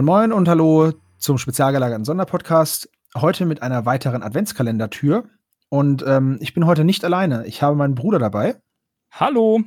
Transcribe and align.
Moin 0.00 0.06
Moin 0.06 0.32
und 0.32 0.48
hallo 0.48 0.94
zum 1.18 1.36
spezial 1.36 1.74
gelagerten 1.74 2.06
Sonderpodcast. 2.06 2.88
Heute 3.14 3.44
mit 3.44 3.60
einer 3.60 3.84
weiteren 3.84 4.22
Adventskalendertür. 4.22 5.28
Und 5.68 6.02
ähm, 6.06 6.38
ich 6.40 6.54
bin 6.54 6.64
heute 6.64 6.84
nicht 6.84 7.04
alleine. 7.04 7.46
Ich 7.46 7.62
habe 7.62 7.76
meinen 7.76 7.94
Bruder 7.94 8.18
dabei. 8.18 8.56
Hallo. 9.12 9.60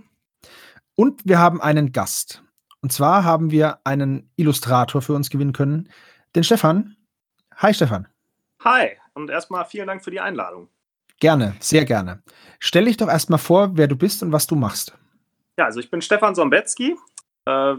Und 0.96 1.22
wir 1.24 1.38
haben 1.38 1.62
einen 1.62 1.92
Gast. 1.92 2.44
Und 2.82 2.92
zwar 2.92 3.24
haben 3.24 3.52
wir 3.52 3.78
einen 3.84 4.32
Illustrator 4.36 5.04
für 5.04 5.14
uns 5.14 5.30
gewinnen 5.30 5.54
können, 5.54 5.90
den 6.36 6.44
Stefan. 6.44 6.96
Hi 7.58 7.72
Stefan. 7.72 8.08
Hi 8.64 8.88
und 9.14 9.30
erstmal 9.30 9.66
vielen 9.66 9.86
Dank 9.86 10.04
für 10.04 10.10
die 10.10 10.20
Einladung. 10.20 10.68
Gerne, 11.20 11.54
sehr 11.60 11.86
gerne. 11.86 12.24
Stell 12.58 12.86
dich 12.86 12.98
doch 12.98 13.08
erstmal 13.08 13.38
vor, 13.38 13.78
wer 13.78 13.88
du 13.88 13.96
bist 13.96 14.24
und 14.24 14.32
was 14.32 14.48
du 14.48 14.56
machst. 14.56 14.98
Ja, 15.60 15.66
also 15.66 15.80
ich 15.80 15.92
bin 15.92 16.02
Stefan 16.02 16.34
Sombetzky, 16.34 16.98
äh, 17.46 17.76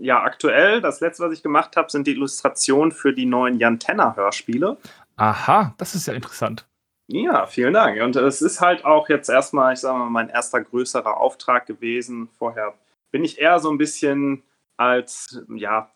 ja, 0.00 0.22
aktuell, 0.22 0.80
das 0.80 1.00
letzte, 1.00 1.24
was 1.24 1.32
ich 1.32 1.42
gemacht 1.42 1.76
habe, 1.76 1.90
sind 1.90 2.06
die 2.06 2.12
Illustrationen 2.12 2.92
für 2.92 3.12
die 3.12 3.26
neuen 3.26 3.58
Jan 3.58 3.78
Tenner 3.78 4.16
Hörspiele. 4.16 4.78
Aha, 5.16 5.74
das 5.78 5.94
ist 5.94 6.06
ja 6.06 6.14
interessant. 6.14 6.66
Ja, 7.08 7.46
vielen 7.46 7.74
Dank. 7.74 8.00
Und 8.00 8.16
es 8.16 8.40
ist 8.40 8.60
halt 8.60 8.84
auch 8.84 9.08
jetzt 9.08 9.28
erstmal, 9.28 9.74
ich 9.74 9.80
sage 9.80 9.98
mal, 9.98 10.08
mein 10.08 10.30
erster 10.30 10.62
größerer 10.62 11.18
Auftrag 11.18 11.66
gewesen. 11.66 12.28
Vorher 12.38 12.74
bin 13.10 13.24
ich 13.24 13.38
eher 13.38 13.58
so 13.58 13.70
ein 13.70 13.76
bisschen 13.76 14.42
als, 14.78 15.42
ja, 15.54 15.90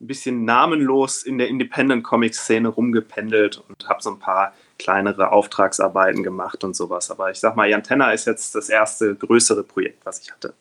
ein 0.00 0.06
bisschen 0.06 0.44
namenlos 0.44 1.22
in 1.22 1.38
der 1.38 1.48
Independent-Comic-Szene 1.48 2.68
rumgependelt 2.68 3.62
und 3.68 3.88
habe 3.88 4.02
so 4.02 4.10
ein 4.10 4.18
paar 4.18 4.52
kleinere 4.78 5.30
Auftragsarbeiten 5.30 6.22
gemacht 6.22 6.64
und 6.64 6.74
sowas. 6.74 7.10
Aber 7.10 7.30
ich 7.30 7.38
sag 7.38 7.56
mal, 7.56 7.68
Jan 7.68 7.84
Tenner 7.84 8.12
ist 8.12 8.26
jetzt 8.26 8.54
das 8.54 8.68
erste 8.68 9.14
größere 9.14 9.62
Projekt, 9.62 10.04
was 10.04 10.20
ich 10.20 10.32
hatte. 10.32 10.54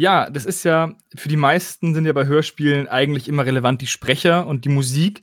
Ja, 0.00 0.30
das 0.30 0.46
ist 0.46 0.64
ja, 0.64 0.94
für 1.14 1.28
die 1.28 1.36
meisten 1.36 1.92
sind 1.92 2.06
ja 2.06 2.14
bei 2.14 2.24
Hörspielen 2.24 2.88
eigentlich 2.88 3.28
immer 3.28 3.44
relevant 3.44 3.82
die 3.82 3.86
Sprecher 3.86 4.46
und 4.46 4.64
die 4.64 4.70
Musik. 4.70 5.20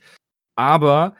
Aber 0.54 1.16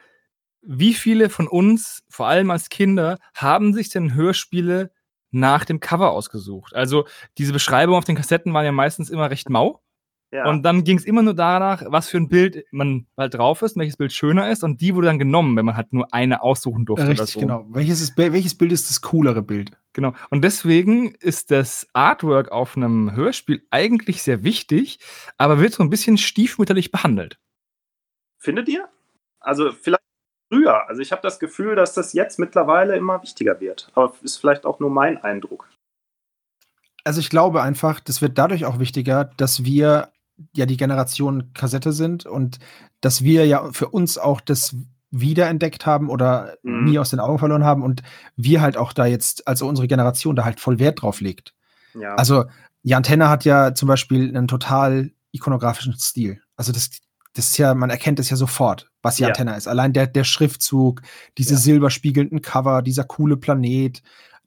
wie 0.61 0.93
viele 0.93 1.29
von 1.29 1.45
uns, 1.45 2.01
vor 2.07 2.27
allem 2.27 2.51
als 2.51 2.69
Kinder, 2.69 3.19
haben 3.35 3.73
sich 3.73 3.89
denn 3.89 4.13
Hörspiele 4.13 4.93
nach 5.31 5.65
dem 5.65 5.81
Cover 5.81 6.11
ausgesucht? 6.11 6.73
Also 6.73 7.05
diese 7.37 7.51
Beschreibungen 7.51 7.97
auf 7.97 8.05
den 8.05 8.15
Kassetten 8.15 8.53
waren 8.53 8.63
ja 8.63 8.71
meistens 8.71 9.09
immer 9.09 9.29
recht 9.29 9.49
mau. 9.49 9.81
Ja. 10.31 10.47
Und 10.47 10.61
dann 10.61 10.83
ging 10.83 10.97
es 10.97 11.05
immer 11.05 11.23
nur 11.23 11.33
danach, 11.33 11.83
was 11.87 12.09
für 12.09 12.17
ein 12.17 12.29
Bild 12.29 12.63
man 12.71 13.07
halt 13.17 13.33
drauf 13.33 13.63
ist, 13.63 13.75
welches 13.77 13.97
Bild 13.97 14.13
schöner 14.13 14.51
ist. 14.51 14.63
Und 14.63 14.79
die 14.79 14.93
wurde 14.93 15.07
dann 15.07 15.17
genommen, 15.17 15.57
wenn 15.57 15.65
man 15.65 15.75
halt 15.75 15.91
nur 15.91 16.13
eine 16.13 16.43
aussuchen 16.43 16.85
durfte. 16.85 17.07
Richtig, 17.07 17.31
so. 17.31 17.39
genau. 17.39 17.65
Welches, 17.69 17.99
ist, 17.99 18.15
welches 18.15 18.55
Bild 18.55 18.71
ist 18.71 18.89
das 18.89 19.01
coolere 19.01 19.41
Bild? 19.41 19.71
Genau. 19.93 20.13
Und 20.29 20.43
deswegen 20.43 21.15
ist 21.15 21.49
das 21.49 21.87
Artwork 21.93 22.51
auf 22.51 22.77
einem 22.77 23.15
Hörspiel 23.15 23.65
eigentlich 23.71 24.21
sehr 24.21 24.43
wichtig, 24.43 24.99
aber 25.37 25.59
wird 25.59 25.73
so 25.73 25.81
ein 25.81 25.89
bisschen 25.89 26.17
stiefmütterlich 26.17 26.91
behandelt. 26.91 27.39
Findet 28.37 28.69
ihr? 28.69 28.87
Also 29.39 29.71
vielleicht 29.71 30.03
früher. 30.51 30.87
Also 30.87 31.01
ich 31.01 31.11
habe 31.11 31.23
das 31.23 31.39
Gefühl, 31.39 31.75
dass 31.75 31.95
das 31.95 32.13
jetzt 32.13 32.37
mittlerweile 32.37 32.95
immer 32.95 33.23
wichtiger 33.23 33.59
wird. 33.59 33.91
Aber 33.95 34.13
ist 34.21 34.37
vielleicht 34.37 34.67
auch 34.67 34.79
nur 34.79 34.91
mein 34.91 35.17
Eindruck. 35.17 35.67
Also 37.03 37.19
ich 37.19 37.31
glaube 37.31 37.63
einfach, 37.63 37.99
das 37.99 38.21
wird 38.21 38.37
dadurch 38.37 38.65
auch 38.65 38.77
wichtiger, 38.77 39.31
dass 39.37 39.63
wir 39.63 40.11
ja 40.55 40.65
die 40.65 40.77
Generation 40.77 41.53
Kassette 41.53 41.91
sind 41.91 42.25
und 42.25 42.59
dass 43.01 43.23
wir 43.23 43.45
ja 43.45 43.71
für 43.71 43.89
uns 43.89 44.17
auch 44.17 44.41
das 44.41 44.75
wiederentdeckt 45.11 45.85
haben 45.85 46.09
oder 46.09 46.57
mhm. 46.63 46.85
nie 46.85 46.99
aus 46.99 47.09
den 47.09 47.19
Augen 47.19 47.39
verloren 47.39 47.63
haben 47.63 47.83
und 47.83 48.03
wir 48.35 48.61
halt 48.61 48.77
auch 48.77 48.93
da 48.93 49.05
jetzt, 49.05 49.47
also 49.47 49.67
unsere 49.67 49.87
Generation 49.87 50.35
da 50.35 50.45
halt 50.45 50.59
voll 50.59 50.79
Wert 50.79 51.01
drauf 51.01 51.21
legt. 51.21 51.53
Ja. 51.99 52.15
Also 52.15 52.45
Jan 52.83 53.03
Tenner 53.03 53.29
hat 53.29 53.45
ja 53.45 53.73
zum 53.73 53.87
Beispiel 53.87 54.29
einen 54.29 54.47
total 54.47 55.11
ikonografischen 55.31 55.97
Stil. 55.97 56.41
Also 56.55 56.71
das, 56.71 56.89
das 57.33 57.49
ist 57.49 57.57
ja, 57.57 57.73
man 57.73 57.89
erkennt 57.89 58.19
es 58.19 58.29
ja 58.29 58.37
sofort, 58.37 58.89
was 59.01 59.19
Jan 59.19 59.29
ja. 59.29 59.33
Tenner 59.33 59.57
ist. 59.57 59.67
Allein 59.67 59.93
der, 59.93 60.07
der 60.07 60.23
Schriftzug, 60.23 61.01
diese 61.37 61.55
ja. 61.55 61.59
silberspiegelnden 61.59 62.41
Cover, 62.41 62.81
dieser 62.81 63.03
coole 63.03 63.37
Planet, 63.37 64.01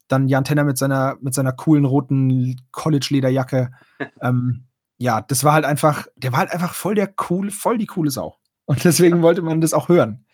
dann 0.09 0.29
Jan 0.29 0.45
Tenner 0.45 0.65
mit 0.65 0.79
seiner, 0.79 1.17
mit 1.21 1.35
seiner 1.35 1.53
coolen 1.53 1.85
roten 1.85 2.61
College-Lederjacke. 2.71 3.71
ähm, 4.21 4.65
ja, 5.03 5.21
das 5.21 5.43
war 5.43 5.55
halt 5.55 5.65
einfach, 5.65 6.07
der 6.15 6.31
war 6.31 6.39
halt 6.39 6.53
einfach 6.53 6.75
voll 6.75 6.95
der 6.95 7.13
cool, 7.29 7.51
voll 7.51 7.77
die 7.77 7.87
coole 7.87 8.11
Sau. 8.11 8.39
Und 8.67 8.85
deswegen 8.85 9.21
wollte 9.21 9.43
man 9.43 9.61
das 9.61 9.75
auch 9.75 9.89
hören. 9.89 10.25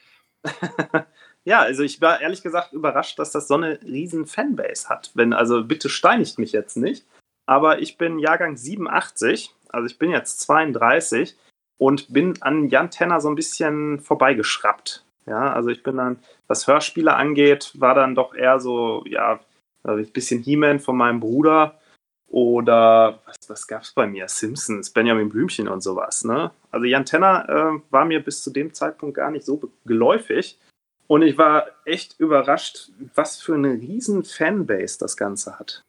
ja, 1.44 1.60
also 1.60 1.82
ich 1.82 2.02
war 2.02 2.20
ehrlich 2.20 2.42
gesagt 2.42 2.74
überrascht, 2.74 3.18
dass 3.18 3.32
das 3.32 3.48
so 3.48 3.54
eine 3.54 3.80
riesen 3.82 4.26
Fanbase 4.26 4.90
hat. 4.90 5.10
Wenn, 5.14 5.32
also 5.32 5.64
bitte 5.64 5.88
steinigt 5.88 6.38
mich 6.38 6.52
jetzt 6.52 6.76
nicht. 6.76 7.06
Aber 7.46 7.80
ich 7.80 7.96
bin 7.96 8.18
Jahrgang 8.18 8.58
87, 8.58 9.54
also 9.70 9.86
ich 9.86 9.98
bin 9.98 10.10
jetzt 10.10 10.40
32 10.40 11.34
und 11.78 12.12
bin 12.12 12.34
an 12.42 12.68
Jan 12.68 12.90
Tenner 12.90 13.22
so 13.22 13.30
ein 13.30 13.36
bisschen 13.36 14.00
vorbeigeschraubt. 14.00 15.02
Ja, 15.24 15.54
also 15.54 15.70
ich 15.70 15.82
bin 15.82 15.96
dann, 15.96 16.18
was 16.46 16.66
Hörspiele 16.66 17.14
angeht, 17.14 17.72
war 17.78 17.94
dann 17.94 18.14
doch 18.14 18.34
eher 18.34 18.60
so, 18.60 19.02
ja, 19.06 19.40
ein 19.84 20.12
bisschen 20.12 20.42
He-Man 20.42 20.78
von 20.78 20.96
meinem 20.96 21.20
Bruder 21.20 21.78
oder 22.28 23.20
was, 23.24 23.36
was 23.48 23.66
gab 23.66 23.82
es 23.82 23.92
bei 23.92 24.06
mir? 24.06 24.28
Simpsons, 24.28 24.90
Benjamin 24.90 25.28
Blümchen 25.28 25.66
und 25.66 25.82
sowas. 25.82 26.24
Ne? 26.24 26.50
Also 26.70 26.84
Jan 26.84 27.06
Tenner 27.06 27.48
äh, 27.48 27.80
war 27.90 28.04
mir 28.04 28.22
bis 28.22 28.42
zu 28.42 28.50
dem 28.50 28.74
Zeitpunkt 28.74 29.16
gar 29.16 29.30
nicht 29.30 29.46
so 29.46 29.60
geläufig. 29.86 30.58
Und 31.06 31.22
ich 31.22 31.38
war 31.38 31.66
echt 31.86 32.20
überrascht, 32.20 32.90
was 33.14 33.40
für 33.40 33.54
eine 33.54 33.72
riesen 33.72 34.24
Fanbase 34.24 34.98
das 34.98 35.16
Ganze 35.16 35.58
hat. 35.58 35.84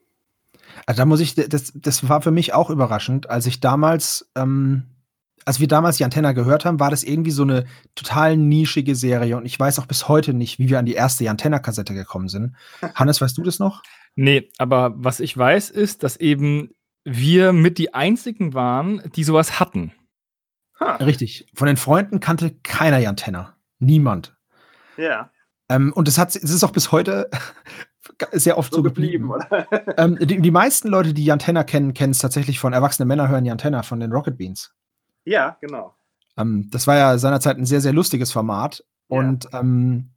Also 0.86 1.00
da 1.00 1.06
muss 1.06 1.20
ich, 1.20 1.36
das, 1.36 1.74
das 1.76 2.08
war 2.08 2.22
für 2.22 2.32
mich 2.32 2.54
auch 2.54 2.70
überraschend, 2.70 3.30
als 3.30 3.46
ich 3.46 3.60
damals, 3.60 4.30
ähm, 4.36 4.84
als 5.44 5.60
wir 5.60 5.68
damals 5.68 6.00
Jan 6.00 6.12
Tenner 6.12 6.34
gehört 6.34 6.64
haben, 6.64 6.80
war 6.80 6.90
das 6.90 7.04
irgendwie 7.04 7.32
so 7.32 7.44
eine 7.44 7.66
total 7.96 8.38
nischige 8.38 8.96
Serie 8.96 9.36
und 9.36 9.46
ich 9.46 9.60
weiß 9.60 9.80
auch 9.80 9.88
bis 9.88 10.08
heute 10.08 10.34
nicht, 10.34 10.58
wie 10.58 10.70
wir 10.70 10.80
an 10.80 10.86
die 10.86 10.94
erste 10.94 11.26
Jan 11.26 11.38
Tenner 11.38 11.60
Kassette 11.60 11.94
gekommen 11.94 12.30
sind. 12.30 12.56
Hannes, 12.96 13.20
weißt 13.20 13.38
du 13.38 13.44
das 13.44 13.60
noch? 13.60 13.84
Nee, 14.22 14.50
aber 14.58 14.96
was 14.98 15.22
ich 15.22 15.38
weiß, 15.38 15.70
ist, 15.70 16.04
dass 16.04 16.18
eben 16.18 16.72
wir 17.06 17.54
mit 17.54 17.78
die 17.78 17.94
einzigen 17.94 18.54
waren, 18.54 19.02
die 19.16 19.24
sowas 19.24 19.62
hatten. 19.62 19.94
Ha. 20.78 20.98
Richtig. 20.98 21.48
Von 21.54 21.68
den 21.68 21.78
Freunden 21.78 22.20
kannte 22.20 22.52
keiner 22.52 22.98
Jan 22.98 23.16
Tenner. 23.16 23.56
Niemand. 23.80 24.36
Ja. 24.98 25.32
Ähm, 25.70 25.94
und 25.94 26.10
es, 26.10 26.18
hat, 26.18 26.36
es 26.36 26.50
ist 26.50 26.66
auch 26.66 26.74
bis 26.74 26.92
heute 26.92 27.30
sehr 28.34 28.58
oft 28.58 28.74
so, 28.74 28.80
so 28.80 28.84
geblieben. 28.84 29.30
geblieben 29.30 29.94
ähm, 29.98 30.18
die, 30.20 30.42
die, 30.42 30.52
meisten 30.52 30.90
Leute, 30.90 31.14
die 31.14 31.24
Jan 31.24 31.40
Tenner 31.40 31.64
kennen, 31.64 31.94
kennen 31.94 32.12
es 32.12 32.20
tatsächlich 32.20 32.60
von 32.60 32.74
erwachsene 32.74 33.06
Männer 33.06 33.30
hören 33.30 33.46
Jan 33.46 33.58
Tenner 33.58 33.84
von 33.84 34.02
den 34.02 34.12
Rocket 34.12 34.38
Beans. 34.38 34.76
Ja, 35.24 35.56
genau. 35.62 35.96
Ähm, 36.36 36.68
das 36.74 36.88
war 36.88 36.98
ja 36.98 37.18
seinerzeit 37.18 37.58
ein 37.58 37.66
sehr, 37.66 37.80
sehr 37.80 37.94
lustiges 37.94 38.34
Format. 38.34 38.84
Ja. 39.08 39.18
Und 39.18 39.48
ähm, 39.54 40.10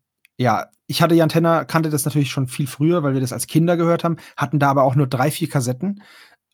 ja, 0.43 0.67
ich 0.87 1.01
hatte 1.01 1.15
Jan 1.15 1.29
Tenner, 1.29 1.65
kannte 1.65 1.89
das 1.89 2.05
natürlich 2.05 2.31
schon 2.31 2.49
viel 2.49 2.67
früher, 2.67 3.03
weil 3.03 3.15
wir 3.15 3.21
das 3.21 3.33
als 3.33 3.47
Kinder 3.47 3.77
gehört 3.77 4.05
haben, 4.05 4.17
hatten 4.37 4.59
da 4.59 4.69
aber 4.69 4.83
auch 4.83 4.95
nur 4.95 5.07
drei, 5.07 5.31
vier 5.31 5.49
Kassetten. 5.49 6.03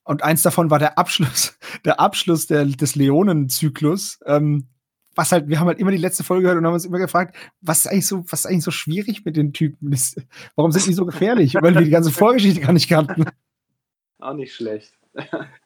Und 0.04 0.22
eins 0.22 0.42
davon 0.42 0.70
war 0.70 0.78
der 0.78 0.96
Abschluss, 0.96 1.58
der 1.84 2.00
Abschluss 2.00 2.46
der, 2.46 2.64
des 2.64 2.94
Leonenzyklus. 2.94 4.20
Ähm, 4.26 4.68
was 5.14 5.32
halt, 5.32 5.48
wir 5.48 5.58
haben 5.58 5.66
halt 5.66 5.80
immer 5.80 5.90
die 5.90 5.96
letzte 5.96 6.22
Folge 6.22 6.42
gehört 6.42 6.58
und 6.58 6.66
haben 6.66 6.74
uns 6.74 6.84
immer 6.84 6.98
gefragt, 6.98 7.34
was 7.60 7.80
ist 7.80 7.86
eigentlich 7.88 8.06
so, 8.06 8.24
was 8.30 8.40
ist 8.40 8.46
eigentlich 8.46 8.64
so 8.64 8.70
schwierig 8.70 9.24
mit 9.24 9.36
den 9.36 9.52
Typen? 9.52 9.90
Das, 9.90 10.14
warum 10.54 10.70
sind 10.70 10.86
die 10.86 10.92
so 10.92 11.04
gefährlich? 11.04 11.56
weil 11.56 11.74
wir 11.74 11.82
die 11.82 11.90
ganze 11.90 12.12
Vorgeschichte 12.12 12.60
gar 12.60 12.72
nicht 12.72 12.88
kannten. 12.88 13.24
Auch 14.20 14.34
nicht 14.34 14.54
schlecht. 14.54 14.94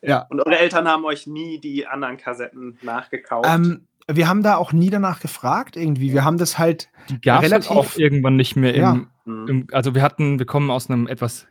Ja. 0.00 0.26
Und 0.31 0.41
eure 0.41 0.58
Eltern 0.58 0.88
haben 0.88 1.05
euch 1.05 1.26
nie 1.26 1.61
die 1.61 1.87
anderen 1.87 2.17
Kassetten 2.17 2.79
nachgekauft? 2.82 3.49
Ähm, 3.49 3.87
wir 4.10 4.28
haben 4.28 4.43
da 4.43 4.56
auch 4.56 4.72
nie 4.72 4.90
danach 4.90 5.20
gefragt 5.20 5.76
irgendwie. 5.76 6.12
Wir 6.12 6.25
haben 6.25 6.38
das 6.38 6.58
halt 6.58 6.88
die 7.08 7.20
gab 7.20 7.43
es 7.43 7.52
halt 7.52 7.70
auch 7.70 7.96
irgendwann 7.96 8.37
nicht 8.37 8.56
mehr 8.56 8.75
im, 8.75 8.82
ja. 8.82 8.94
Mhm. 9.25 9.49
im, 9.49 9.66
also 9.72 9.94
wir 9.94 10.02
hatten, 10.02 10.38
wir 10.38 10.46
kommen 10.46 10.70
aus 10.70 10.90
einem 10.90 11.06
etwas 11.06 11.46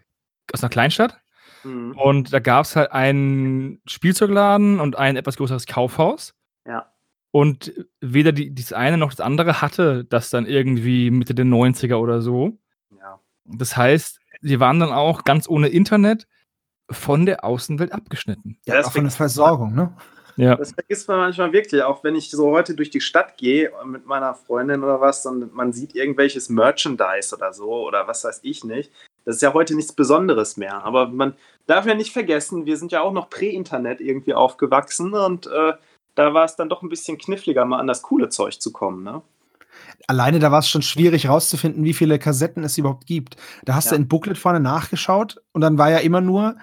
aus 0.54 0.64
einer 0.64 0.70
Kleinstadt 0.70 1.20
mhm. 1.64 1.98
und 1.98 2.34
da 2.34 2.40
gab 2.40 2.66
es 2.66 2.76
halt 2.76 2.92
einen 2.92 3.82
Spielzeugladen 3.86 4.80
und 4.80 4.98
ein 4.98 5.16
etwas 5.16 5.38
größeres 5.38 5.66
Kaufhaus. 5.66 6.34
Ja. 6.66 6.92
Und 7.32 7.74
weder 8.02 8.34
die, 8.34 8.54
das 8.54 8.74
eine 8.74 8.98
noch 8.98 9.12
das 9.12 9.22
andere 9.22 9.62
hatte 9.62 10.04
das 10.04 10.30
dann 10.30 10.46
irgendwie 10.46 11.12
Mitte 11.12 11.34
der 11.34 11.46
90er 11.46 11.96
oder 11.96 12.22
so. 12.22 12.58
Ja. 12.98 13.20
Das 13.46 13.78
heißt, 13.78 14.20
sie 14.42 14.60
waren 14.60 14.80
dann 14.80 14.92
auch 14.92 15.24
ganz 15.24 15.48
ohne 15.48 15.70
Internet 15.70 16.28
von 16.90 17.26
der 17.26 17.46
Außenwelt 17.46 17.94
abgeschnitten. 17.94 18.58
Ja, 18.66 18.76
das 18.76 18.88
auch 18.88 18.92
von 18.92 19.04
der 19.04 19.12
Versorgung, 19.12 19.74
ne? 19.74 19.94
Ja. 20.38 20.56
Das 20.56 20.72
vergisst 20.74 21.08
man 21.08 21.18
manchmal 21.18 21.52
wirklich, 21.54 21.84
auch 21.84 22.04
wenn 22.04 22.16
ich 22.16 22.32
so 22.32 22.52
heute 22.52 22.76
durch 22.76 22.90
die 22.90 23.02
Stadt 23.02 23.38
gehe 23.38 23.72
mit 23.86 24.06
meiner 24.06 24.34
Freundin 24.36 24.84
oder 24.84 25.02
was 25.02 25.26
und 25.26 25.54
man 25.54 25.74
sieht 25.74 25.96
irgendwelches 25.96 26.50
Merchandise 26.50 27.36
oder 27.36 27.54
so 27.54 27.86
oder 27.88 28.08
was 28.08 28.24
weiß 28.24 28.40
ich 28.44 28.64
nicht. 28.64 28.92
Das 29.26 29.36
ist 29.36 29.42
ja 29.42 29.54
heute 29.54 29.76
nichts 29.76 29.94
Besonderes 29.94 30.58
mehr. 30.58 30.84
Aber 30.84 31.08
man 31.08 31.36
darf 31.68 31.86
ja 31.86 31.94
nicht 31.94 32.12
vergessen, 32.12 32.66
wir 32.66 32.78
sind 32.78 32.92
ja 32.92 33.02
auch 33.02 33.14
noch 33.14 33.30
Prä-Internet 33.30 34.02
irgendwie 34.02 34.34
aufgewachsen 34.34 35.14
und 35.14 35.48
äh, 35.48 35.74
da 36.16 36.34
war 36.34 36.46
es 36.46 36.56
dann 36.56 36.70
doch 36.70 36.82
ein 36.82 36.90
bisschen 36.90 37.18
kniffliger, 37.18 37.64
mal 37.66 37.80
an 37.80 37.88
das 37.88 38.02
coole 38.02 38.30
Zeug 38.30 38.60
zu 38.60 38.72
kommen. 38.72 39.04
Ne? 39.04 39.22
Alleine 40.08 40.40
da 40.40 40.52
war 40.52 40.60
es 40.60 40.68
schon 40.70 40.82
schwierig 40.82 41.30
rauszufinden, 41.30 41.84
wie 41.86 41.94
viele 41.94 42.20
Kassetten 42.20 42.64
es 42.64 42.78
überhaupt 42.78 43.06
gibt. 43.06 43.36
Da 43.64 43.76
hast 43.76 43.86
Ja. 43.86 43.92
du 43.92 43.98
in 43.98 44.08
Booklet 44.08 44.38
vorne 44.38 44.60
nachgeschaut 44.60 45.42
und 45.54 45.62
dann 45.62 45.78
war 45.78 45.90
ja 45.92 46.00
immer 46.00 46.22
nur 46.22 46.56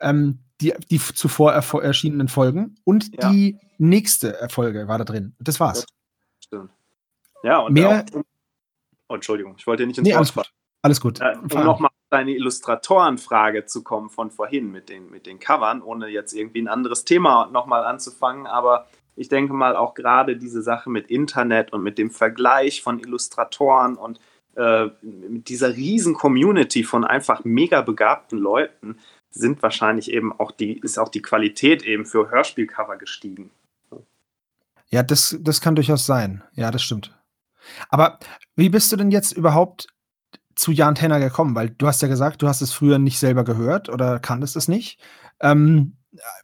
ähm, 0.00 0.38
die, 0.60 0.74
die 0.90 0.98
zuvor 0.98 1.52
erschienenen 1.52 2.28
Folgen 2.28 2.76
und 2.84 3.14
Ja. 3.22 3.30
die 3.30 3.58
nächste 3.78 4.38
Erfolge 4.40 4.88
war 4.88 4.98
da 4.98 5.04
drin. 5.04 5.34
Das 5.38 5.60
war's. 5.60 5.86
Stimmt. 6.42 6.70
Ja, 7.42 7.58
und 7.58 7.74
Mehr- 7.74 8.04
auch, 8.14 8.22
oh, 9.08 9.14
Entschuldigung, 9.14 9.54
ich 9.58 9.66
wollte 9.66 9.82
dir 9.82 9.86
nicht 9.88 9.98
ins 9.98 10.08
Nee, 10.08 10.14
alles 10.14 10.32
gut. 10.32 10.50
Alles 10.82 11.00
gut. 11.00 11.20
Äh, 11.20 11.34
um 11.38 11.64
nochmal 11.64 11.88
auf 11.88 12.06
deine 12.10 12.30
Illustratorenfrage 12.32 13.66
zu 13.66 13.82
kommen 13.82 14.08
von 14.10 14.30
vorhin 14.30 14.70
mit 14.70 14.88
den, 14.88 15.10
mit 15.10 15.26
den 15.26 15.38
Covern, 15.40 15.82
ohne 15.82 16.08
jetzt 16.08 16.32
irgendwie 16.32 16.62
ein 16.62 16.68
anderes 16.68 17.04
Thema 17.04 17.46
nochmal 17.52 17.84
anzufangen, 17.84 18.46
aber 18.46 18.86
ich 19.16 19.28
denke 19.28 19.52
mal 19.54 19.74
auch 19.76 19.94
gerade 19.94 20.36
diese 20.36 20.62
Sache 20.62 20.90
mit 20.90 21.08
Internet 21.10 21.72
und 21.72 21.82
mit 21.82 21.98
dem 21.98 22.10
Vergleich 22.10 22.82
von 22.82 22.98
Illustratoren 23.00 23.96
und 23.96 24.20
äh, 24.56 24.86
mit 25.02 25.48
dieser 25.48 25.74
riesen 25.74 26.14
Community 26.14 26.84
von 26.84 27.04
einfach 27.04 27.44
mega 27.44 27.80
begabten 27.82 28.38
Leuten 28.38 28.98
sind 29.30 29.62
wahrscheinlich 29.62 30.10
eben 30.10 30.32
auch 30.32 30.50
die, 30.50 30.78
ist 30.78 30.98
auch 30.98 31.08
die 31.08 31.22
Qualität 31.22 31.82
eben 31.82 32.06
für 32.06 32.30
Hörspielcover 32.30 32.96
gestiegen. 32.96 33.50
Ja, 34.90 35.02
das, 35.02 35.36
das 35.40 35.60
kann 35.60 35.74
durchaus 35.74 36.06
sein. 36.06 36.42
Ja, 36.54 36.70
das 36.70 36.82
stimmt. 36.82 37.12
Aber 37.88 38.18
wie 38.54 38.68
bist 38.68 38.92
du 38.92 38.96
denn 38.96 39.10
jetzt 39.10 39.32
überhaupt 39.32 39.88
zu 40.54 40.70
Jan 40.70 40.94
Tenner 40.94 41.18
gekommen? 41.18 41.54
Weil 41.54 41.70
du 41.70 41.86
hast 41.86 42.02
ja 42.02 42.08
gesagt, 42.08 42.42
du 42.42 42.48
hast 42.48 42.62
es 42.62 42.72
früher 42.72 42.98
nicht 42.98 43.18
selber 43.18 43.44
gehört 43.44 43.88
oder 43.88 44.20
kanntest 44.20 44.56
es 44.56 44.68
nicht. 44.68 45.00
Ähm, 45.40 45.96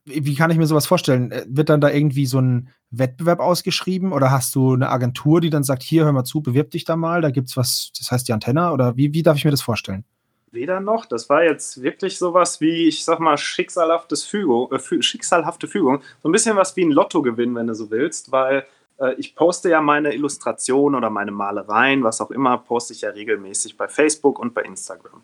wie 0.04 0.34
kann 0.34 0.50
ich 0.50 0.58
mir 0.58 0.66
sowas 0.66 0.86
vorstellen? 0.86 1.30
Äh, 1.30 1.44
Wird 1.48 1.68
dann 1.68 1.80
da 1.80 1.90
irgendwie 1.90 2.26
so 2.26 2.40
ein 2.40 2.68
Wettbewerb 2.90 3.40
ausgeschrieben 3.40 4.12
oder 4.12 4.30
hast 4.30 4.54
du 4.54 4.74
eine 4.74 4.90
Agentur, 4.90 5.40
die 5.40 5.50
dann 5.50 5.64
sagt, 5.64 5.82
hier, 5.82 6.04
hör 6.04 6.12
mal 6.12 6.24
zu, 6.24 6.42
bewirb 6.42 6.70
dich 6.72 6.84
da 6.84 6.96
mal, 6.96 7.22
da 7.22 7.30
gibt's 7.30 7.56
was, 7.56 7.90
das 7.98 8.10
heißt 8.10 8.28
Jan 8.28 8.40
Tenner 8.40 8.72
oder 8.72 8.96
wie, 8.96 9.14
wie 9.14 9.22
darf 9.22 9.38
ich 9.38 9.44
mir 9.44 9.50
das 9.50 9.62
vorstellen? 9.62 10.04
Weder 10.52 10.80
noch. 10.80 11.06
Das 11.06 11.28
war 11.30 11.42
jetzt 11.42 11.82
wirklich 11.82 12.18
sowas 12.18 12.60
wie, 12.60 12.86
ich 12.86 13.04
sag 13.04 13.20
mal, 13.20 13.38
schicksalhaftes 13.38 14.24
Fügung, 14.24 14.70
äh, 14.70 15.02
schicksalhafte 15.02 15.66
Fügung. 15.66 16.02
So 16.22 16.28
ein 16.28 16.32
bisschen 16.32 16.56
was 16.56 16.76
wie 16.76 16.84
ein 16.84 16.92
Lottogewinn, 16.92 17.54
wenn 17.54 17.66
du 17.66 17.74
so 17.74 17.90
willst, 17.90 18.32
weil 18.32 18.66
äh, 18.98 19.14
ich 19.14 19.34
poste 19.34 19.70
ja 19.70 19.80
meine 19.80 20.14
Illustrationen 20.14 20.96
oder 20.96 21.08
meine 21.08 21.32
Malereien, 21.32 22.04
was 22.04 22.20
auch 22.20 22.30
immer, 22.30 22.58
poste 22.58 22.92
ich 22.92 23.00
ja 23.00 23.10
regelmäßig 23.10 23.78
bei 23.78 23.88
Facebook 23.88 24.38
und 24.38 24.52
bei 24.52 24.62
Instagram. 24.62 25.22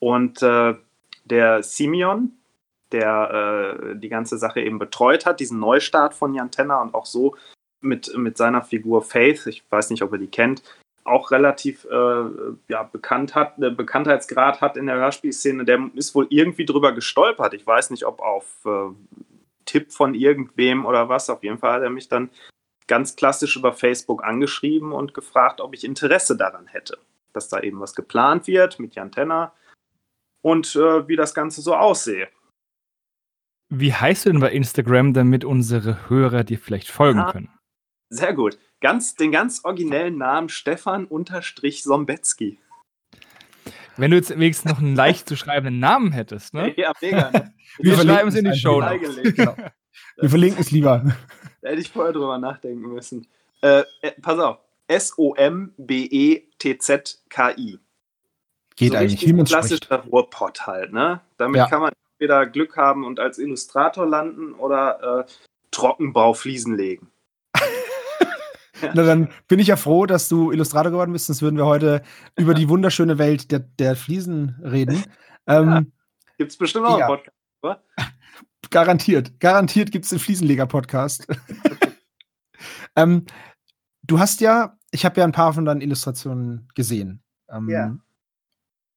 Und 0.00 0.42
äh, 0.42 0.74
der 1.24 1.62
Simeon, 1.62 2.32
der 2.92 3.90
äh, 3.92 3.96
die 3.96 4.08
ganze 4.08 4.38
Sache 4.38 4.60
eben 4.60 4.78
betreut 4.78 5.26
hat, 5.26 5.40
diesen 5.40 5.60
Neustart 5.60 6.14
von 6.14 6.34
Jan 6.34 6.50
Tenner 6.50 6.80
und 6.80 6.94
auch 6.94 7.06
so 7.06 7.36
mit, 7.80 8.16
mit 8.16 8.36
seiner 8.36 8.62
Figur 8.62 9.02
Faith, 9.02 9.46
ich 9.46 9.62
weiß 9.70 9.90
nicht, 9.90 10.02
ob 10.02 10.12
ihr 10.12 10.18
die 10.18 10.28
kennt, 10.28 10.62
auch 11.04 11.30
relativ 11.30 11.84
äh, 11.84 12.24
ja, 12.68 12.82
bekannt 12.84 13.34
hat, 13.34 13.58
äh, 13.58 13.70
Bekanntheitsgrad 13.70 14.60
hat 14.60 14.76
in 14.76 14.86
der 14.86 14.96
Hörspielszene, 14.96 15.64
der 15.64 15.90
ist 15.94 16.14
wohl 16.14 16.26
irgendwie 16.30 16.64
drüber 16.64 16.92
gestolpert. 16.92 17.54
Ich 17.54 17.66
weiß 17.66 17.90
nicht, 17.90 18.04
ob 18.04 18.20
auf 18.20 18.46
äh, 18.64 18.94
Tipp 19.64 19.92
von 19.92 20.14
irgendwem 20.14 20.84
oder 20.86 21.08
was. 21.08 21.30
Auf 21.30 21.42
jeden 21.42 21.58
Fall 21.58 21.74
hat 21.74 21.82
er 21.82 21.90
mich 21.90 22.08
dann 22.08 22.30
ganz 22.86 23.16
klassisch 23.16 23.56
über 23.56 23.72
Facebook 23.72 24.24
angeschrieben 24.24 24.92
und 24.92 25.14
gefragt, 25.14 25.60
ob 25.60 25.74
ich 25.74 25.84
Interesse 25.84 26.36
daran 26.36 26.66
hätte, 26.66 26.98
dass 27.32 27.48
da 27.48 27.60
eben 27.60 27.80
was 27.80 27.94
geplant 27.94 28.46
wird 28.46 28.78
mit 28.78 28.94
Jan 28.94 29.12
Tenner 29.12 29.52
und 30.42 30.74
äh, 30.76 31.06
wie 31.08 31.16
das 31.16 31.34
Ganze 31.34 31.62
so 31.62 31.74
aussehe. 31.74 32.28
Wie 33.70 33.94
heißt 33.94 34.26
du 34.26 34.30
denn 34.30 34.40
bei 34.40 34.52
Instagram, 34.52 35.14
damit 35.14 35.44
unsere 35.44 36.10
Hörer 36.10 36.44
dir 36.44 36.58
vielleicht 36.58 36.90
folgen 36.90 37.20
Ah. 37.20 37.32
können? 37.32 37.48
Sehr 38.12 38.34
gut. 38.34 38.58
Ganz, 38.80 39.14
den 39.14 39.32
ganz 39.32 39.64
originellen 39.64 40.18
Namen 40.18 40.48
Stefan 40.50 41.06
unterstrich 41.06 41.82
Sombetzky. 41.82 42.58
Wenn 43.96 44.10
du 44.10 44.16
jetzt 44.16 44.30
wenigstens 44.30 44.70
noch 44.70 44.78
einen 44.80 44.94
leicht 44.96 45.28
zu 45.28 45.36
schreibenden 45.36 45.78
Namen 45.78 46.12
hättest, 46.12 46.52
ne? 46.54 46.74
Ja, 46.76 46.92
mega. 47.00 47.30
Ne? 47.30 47.54
Wir 47.78 47.94
verlinken 47.94 48.14
schreiben 48.16 48.28
es 48.28 48.34
in 48.34 48.44
die 48.44 48.58
Show. 48.58 48.80
Beigelegt. 48.80 49.36
Genau. 49.36 49.54
Wir 50.16 50.28
verlinken 50.30 50.60
es 50.60 50.70
lieber. 50.70 51.04
Da 51.62 51.68
hätte 51.70 51.80
ich 51.80 51.90
vorher 51.90 52.12
drüber 52.12 52.36
nachdenken 52.38 52.92
müssen. 52.92 53.26
Äh, 53.62 53.84
äh, 54.02 54.12
pass 54.20 54.38
auf. 54.38 54.58
E 54.88 54.94
S-O-M-B-E-T-Z-K-I. 54.94 57.78
Geht 58.76 58.92
so 58.92 58.98
eigentlich, 58.98 59.26
wie 59.26 59.32
man 59.32 59.46
klassischer. 59.46 59.96
Ruhrpott 60.04 60.66
halt, 60.66 60.92
ne? 60.92 61.20
Damit 61.38 61.56
Ja. 61.56 61.68
kann 61.68 61.80
man 61.80 61.92
entweder 62.14 62.46
Glück 62.46 62.76
haben 62.76 63.04
und 63.04 63.20
als 63.20 63.38
Illustrator 63.38 64.06
landen 64.06 64.52
oder 64.54 65.24
äh, 65.26 65.30
Trockenbaufliesen 65.70 66.76
legen. 66.76 67.10
Na, 68.94 69.02
dann 69.02 69.28
bin 69.48 69.58
ich 69.58 69.68
ja 69.68 69.76
froh, 69.76 70.06
dass 70.06 70.28
du 70.28 70.50
Illustrator 70.52 70.90
geworden 70.90 71.12
bist, 71.12 71.26
sonst 71.26 71.42
würden 71.42 71.56
wir 71.56 71.66
heute 71.66 72.02
über 72.36 72.54
die 72.54 72.68
wunderschöne 72.68 73.18
Welt 73.18 73.50
der, 73.50 73.60
der 73.60 73.96
Fliesen 73.96 74.56
reden. 74.62 75.04
Ähm, 75.46 75.92
Gibt 76.38 76.52
es 76.52 76.56
bestimmt 76.58 76.86
auch 76.86 76.98
Ja. 76.98 77.06
einen 77.08 77.18
Podcast. 77.18 77.36
Garantiert. 78.70 79.38
Garantiert 79.40 79.90
gibt 79.92 80.04
es 80.04 80.10
den 80.10 80.18
Fliesenleger-Podcast. 80.18 81.26
ähm, 82.96 83.26
du 84.02 84.18
hast 84.18 84.40
ja, 84.40 84.78
ich 84.90 85.04
habe 85.04 85.20
ja 85.20 85.24
ein 85.26 85.32
paar 85.32 85.52
von 85.52 85.64
deinen 85.64 85.80
Illustrationen 85.80 86.68
gesehen. 86.74 87.22
Ähm, 87.50 87.68
Ja. 87.68 87.96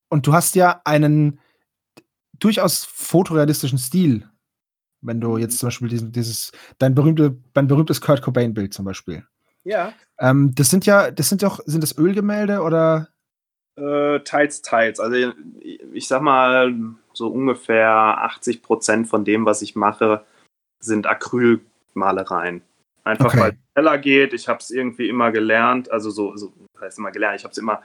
Und 0.10 0.28
du 0.28 0.34
hast 0.34 0.56
ja 0.56 0.82
einen 0.86 1.40
durchaus 2.40 2.86
fotorealistischen 2.86 3.78
Stil. 3.80 4.30
Wenn 5.02 5.20
du 5.20 5.38
jetzt 5.38 5.58
zum 5.60 5.68
Beispiel 5.68 5.90
diesen, 5.90 6.12
dieses, 6.12 6.52
dein, 6.78 6.96
berühmte, 6.96 7.38
dein 7.54 7.68
berühmtes 7.68 8.02
Kurt 8.02 8.22
Cobain-Bild 8.22 8.74
zum 8.74 8.86
Beispiel. 8.86 9.26
Ja. 9.66 9.94
Ähm, 10.20 10.54
das 10.56 10.70
sind 10.70 10.86
ja, 10.86 11.12
das 11.12 11.28
sind 11.28 11.44
doch, 11.44 11.60
sind 11.66 11.82
das 11.82 11.98
Ölgemälde 11.98 12.62
oder? 12.62 13.10
Äh, 13.78 14.22
teils, 14.22 14.62
teils. 14.62 15.02
Also 15.02 15.34
ich 15.60 16.08
sag 16.08 16.22
mal, 16.22 16.74
so 17.12 17.28
ungefähr 17.28 17.90
80 17.90 18.62
Prozent 18.62 19.08
von 19.08 19.26
dem, 19.26 19.46
was 19.46 19.62
ich 19.62 19.76
mache, 19.76 20.24
sind 20.80 21.08
Acrylmalereien. 21.08 22.62
Einfach 23.04 23.26
Okay. 23.28 23.40
weil 23.40 23.50
es 23.52 23.58
schneller 23.74 23.98
geht. 23.98 24.34
Ich 24.34 24.48
habe 24.48 24.60
es 24.60 24.72
irgendwie 24.72 25.10
immer 25.10 25.32
gelernt. 25.32 25.92
Also 25.92 26.10
so, 26.10 26.38
so 26.38 26.54
heißt 26.80 27.00
immer 27.00 27.12
gelernt. 27.12 27.40
Ich 27.40 27.44
habe 27.44 27.52
es 27.52 27.58
immer 27.58 27.82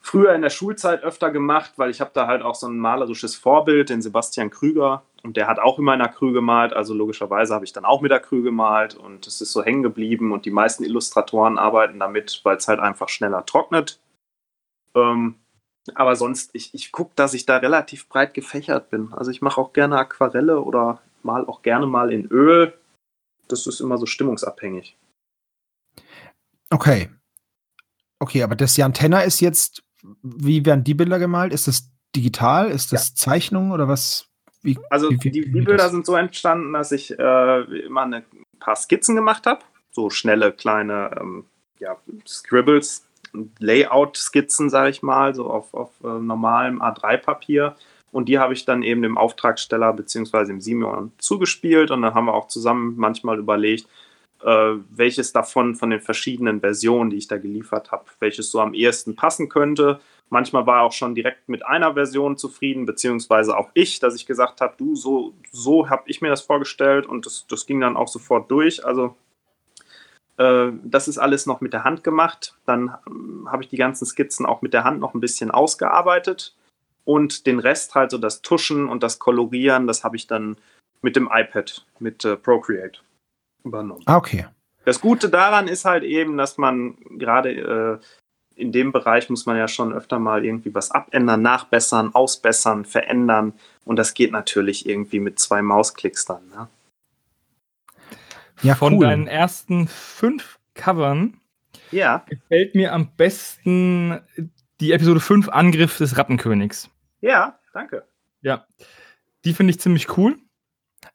früher 0.00 0.34
in 0.34 0.42
der 0.42 0.50
Schulzeit 0.50 1.02
öfter 1.02 1.30
gemacht, 1.30 1.72
weil 1.76 1.90
ich 1.90 2.00
habe 2.00 2.10
da 2.14 2.26
halt 2.26 2.42
auch 2.42 2.54
so 2.54 2.66
ein 2.66 2.78
malerisches 2.78 3.34
Vorbild, 3.36 3.90
den 3.90 4.02
Sebastian 4.02 4.50
Krüger. 4.50 5.02
Und 5.22 5.36
der 5.36 5.46
hat 5.46 5.58
auch 5.58 5.78
immer 5.78 5.94
in 5.94 6.00
Acryl 6.00 6.32
gemalt. 6.32 6.72
Also 6.72 6.94
logischerweise 6.94 7.54
habe 7.54 7.64
ich 7.64 7.72
dann 7.72 7.84
auch 7.84 8.00
mit 8.00 8.12
Acryl 8.12 8.42
gemalt. 8.42 8.94
Und 8.94 9.26
es 9.26 9.40
ist 9.40 9.52
so 9.52 9.62
hängen 9.62 9.82
geblieben. 9.82 10.32
Und 10.32 10.44
die 10.44 10.50
meisten 10.50 10.84
Illustratoren 10.84 11.58
arbeiten 11.58 11.98
damit, 11.98 12.40
weil 12.44 12.56
es 12.56 12.68
halt 12.68 12.80
einfach 12.80 13.08
schneller 13.08 13.44
trocknet. 13.46 14.00
Ähm, 14.94 15.36
aber 15.94 16.16
sonst, 16.16 16.50
ich, 16.54 16.74
ich 16.74 16.92
gucke, 16.92 17.12
dass 17.14 17.34
ich 17.34 17.46
da 17.46 17.56
relativ 17.56 18.08
breit 18.08 18.34
gefächert 18.34 18.90
bin. 18.90 19.12
Also 19.12 19.30
ich 19.30 19.42
mache 19.42 19.60
auch 19.60 19.72
gerne 19.72 19.98
Aquarelle 19.98 20.60
oder 20.60 21.00
mal 21.22 21.46
auch 21.46 21.62
gerne 21.62 21.86
mal 21.86 22.12
in 22.12 22.26
Öl. 22.26 22.72
Das 23.48 23.66
ist 23.66 23.80
immer 23.80 23.98
so 23.98 24.06
stimmungsabhängig. 24.06 24.96
Okay. 26.70 27.10
Okay, 28.18 28.42
aber 28.42 28.54
das 28.54 28.76
Jan 28.76 28.92
Tenner 28.92 29.24
ist 29.24 29.40
jetzt, 29.40 29.82
wie 30.22 30.64
werden 30.64 30.84
die 30.84 30.94
Bilder 30.94 31.18
gemalt? 31.18 31.52
Ist 31.52 31.68
das 31.68 31.90
digital? 32.14 32.70
Ist 32.70 32.92
das 32.92 33.14
Zeichnung 33.14 33.72
oder 33.72 33.88
was? 33.88 34.29
Wie, 34.62 34.78
Also 34.90 35.10
wie- 35.10 35.16
die, 35.16 35.46
wie 35.46 35.60
die 35.60 35.60
Bilder 35.64 35.88
sind 35.88 36.04
so 36.06 36.14
entstanden, 36.16 36.72
dass 36.72 36.92
ich 36.92 37.18
äh, 37.18 37.60
immer 37.86 38.02
ein 38.02 38.24
paar 38.58 38.76
Skizzen 38.76 39.16
gemacht 39.16 39.46
habe. 39.46 39.60
So 39.92 40.10
schnelle, 40.10 40.52
kleine 40.52 41.10
ähm, 41.20 41.44
ja, 41.78 41.96
Scribbles, 42.26 43.06
Layout-Skizzen, 43.58 44.70
sage 44.70 44.90
ich 44.90 45.02
mal, 45.02 45.34
so 45.34 45.48
auf, 45.48 45.72
auf 45.74 45.90
äh, 46.04 46.06
normalem 46.18 46.82
A3-Papier. 46.82 47.76
Und 48.12 48.28
die 48.28 48.38
habe 48.38 48.52
ich 48.54 48.64
dann 48.64 48.82
eben 48.82 49.02
dem 49.02 49.16
Auftragsteller 49.16 49.92
bzw. 49.92 50.44
dem 50.46 50.60
Simeon 50.60 51.12
zugespielt. 51.18 51.90
Und 51.90 52.02
dann 52.02 52.14
haben 52.14 52.26
wir 52.26 52.34
auch 52.34 52.48
zusammen 52.48 52.94
manchmal 52.96 53.38
überlegt, 53.38 53.86
äh, 54.42 54.74
welches 54.90 55.32
davon 55.32 55.74
von 55.76 55.90
den 55.90 56.00
verschiedenen 56.00 56.60
Versionen, 56.60 57.10
die 57.10 57.16
ich 57.18 57.28
da 57.28 57.38
geliefert 57.38 57.92
habe, 57.92 58.04
welches 58.18 58.50
so 58.50 58.60
am 58.60 58.74
ehesten 58.74 59.14
passen 59.14 59.48
könnte. 59.48 60.00
Manchmal 60.30 60.64
war 60.66 60.78
er 60.78 60.82
auch 60.84 60.92
schon 60.92 61.16
direkt 61.16 61.48
mit 61.48 61.66
einer 61.66 61.94
Version 61.94 62.36
zufrieden, 62.36 62.86
beziehungsweise 62.86 63.56
auch 63.56 63.70
ich, 63.74 63.98
dass 63.98 64.14
ich 64.14 64.26
gesagt 64.26 64.60
habe, 64.60 64.74
du, 64.78 64.94
so, 64.94 65.34
so 65.50 65.90
habe 65.90 66.04
ich 66.06 66.22
mir 66.22 66.28
das 66.28 66.40
vorgestellt 66.40 67.06
und 67.06 67.26
das, 67.26 67.46
das 67.48 67.66
ging 67.66 67.80
dann 67.80 67.96
auch 67.96 68.06
sofort 68.06 68.48
durch. 68.48 68.84
Also 68.86 69.16
äh, 70.36 70.70
das 70.84 71.08
ist 71.08 71.18
alles 71.18 71.46
noch 71.46 71.60
mit 71.60 71.72
der 71.72 71.82
Hand 71.82 72.04
gemacht. 72.04 72.54
Dann 72.64 72.94
ähm, 73.08 73.48
habe 73.50 73.64
ich 73.64 73.68
die 73.68 73.76
ganzen 73.76 74.06
Skizzen 74.06 74.46
auch 74.46 74.62
mit 74.62 74.72
der 74.72 74.84
Hand 74.84 75.00
noch 75.00 75.14
ein 75.14 75.20
bisschen 75.20 75.50
ausgearbeitet 75.50 76.54
und 77.04 77.46
den 77.46 77.58
Rest 77.58 77.96
halt 77.96 78.12
so 78.12 78.18
das 78.18 78.40
Tuschen 78.40 78.88
und 78.88 79.02
das 79.02 79.18
Kolorieren, 79.18 79.88
das 79.88 80.04
habe 80.04 80.14
ich 80.14 80.28
dann 80.28 80.56
mit 81.02 81.16
dem 81.16 81.28
iPad, 81.32 81.84
mit 81.98 82.24
äh, 82.24 82.36
Procreate 82.36 83.00
übernommen. 83.64 84.02
Ah, 84.06 84.16
okay. 84.16 84.46
Das 84.84 85.00
Gute 85.00 85.28
daran 85.28 85.68
ist 85.68 85.84
halt 85.84 86.04
eben, 86.04 86.36
dass 86.36 86.56
man 86.56 86.96
gerade 87.18 87.50
äh, 87.50 87.98
in 88.60 88.72
dem 88.72 88.92
Bereich 88.92 89.30
muss 89.30 89.46
man 89.46 89.56
ja 89.56 89.68
schon 89.68 89.92
öfter 89.92 90.18
mal 90.18 90.44
irgendwie 90.44 90.74
was 90.74 90.90
abändern, 90.90 91.42
nachbessern, 91.42 92.14
ausbessern, 92.14 92.84
verändern. 92.84 93.52
Und 93.84 93.96
das 93.96 94.14
geht 94.14 94.32
natürlich 94.32 94.86
irgendwie 94.86 95.20
mit 95.20 95.38
zwei 95.38 95.62
Mausklicks 95.62 96.24
dann. 96.24 96.48
Ne? 96.48 96.68
Ja, 98.62 98.74
Von 98.74 98.94
cool. 98.94 99.06
deinen 99.06 99.26
ersten 99.26 99.88
fünf 99.88 100.58
Covern 100.74 101.40
ja. 101.90 102.24
gefällt 102.28 102.74
mir 102.74 102.92
am 102.92 103.08
besten 103.16 104.20
die 104.80 104.92
Episode 104.92 105.20
5 105.20 105.48
Angriff 105.48 105.98
des 105.98 106.16
Rattenkönigs. 106.16 106.90
Ja, 107.20 107.58
danke. 107.72 108.04
Ja, 108.42 108.66
die 109.44 109.54
finde 109.54 109.72
ich 109.72 109.80
ziemlich 109.80 110.16
cool. 110.16 110.36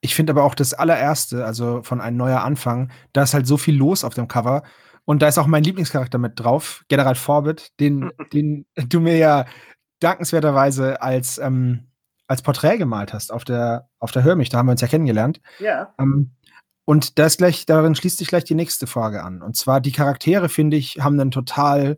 Ich 0.02 0.16
finde 0.16 0.32
aber 0.32 0.44
auch 0.44 0.56
das 0.56 0.74
allererste, 0.74 1.46
also 1.46 1.82
von 1.84 2.02
ein 2.02 2.18
neuer 2.18 2.42
Anfang, 2.42 2.92
da 3.14 3.24
ist 3.24 3.34
halt 3.34 3.48
so 3.48 3.58
viel 3.58 3.76
los 3.76 4.04
auf 4.04 4.14
dem 4.14 4.28
Cover. 4.28 4.64
Und 5.06 5.22
da 5.22 5.28
ist 5.28 5.38
auch 5.38 5.48
mein 5.48 5.64
Lieblingscharakter 5.64 6.18
mit 6.18 6.40
drauf, 6.40 6.84
General 6.88 7.16
Forbit, 7.16 7.80
den, 7.80 8.12
den 8.34 8.66
du 8.76 9.00
mir 9.00 9.18
ja 9.18 9.46
dankenswerterweise 10.00 11.02
als, 11.02 11.38
ähm, 11.38 11.88
als 12.28 12.42
Porträt 12.42 12.78
gemalt 12.78 13.14
hast 13.14 13.32
auf 13.32 13.44
der, 13.44 13.88
auf 14.00 14.12
der 14.12 14.24
Hörmich. 14.24 14.50
Da 14.50 14.58
haben 14.58 14.66
wir 14.66 14.72
uns 14.72 14.82
ja 14.82 14.88
kennengelernt. 14.88 15.42
Ja. 15.60 15.94
Ähm, 16.00 16.32
und 16.86 17.18
das 17.18 17.38
gleich, 17.38 17.66
darin 17.66 17.96
schließt 17.96 18.18
sich 18.18 18.28
gleich 18.28 18.44
die 18.44 18.56
nächste 18.56 18.88
Frage 18.88 19.24
an. 19.24 19.42
Und 19.42 19.56
zwar, 19.56 19.82
die 19.82 19.92
Charaktere, 19.92 20.50
finde 20.50 20.78
ich, 20.78 20.98
haben 21.00 21.20
einen 21.20 21.32
total 21.32 21.98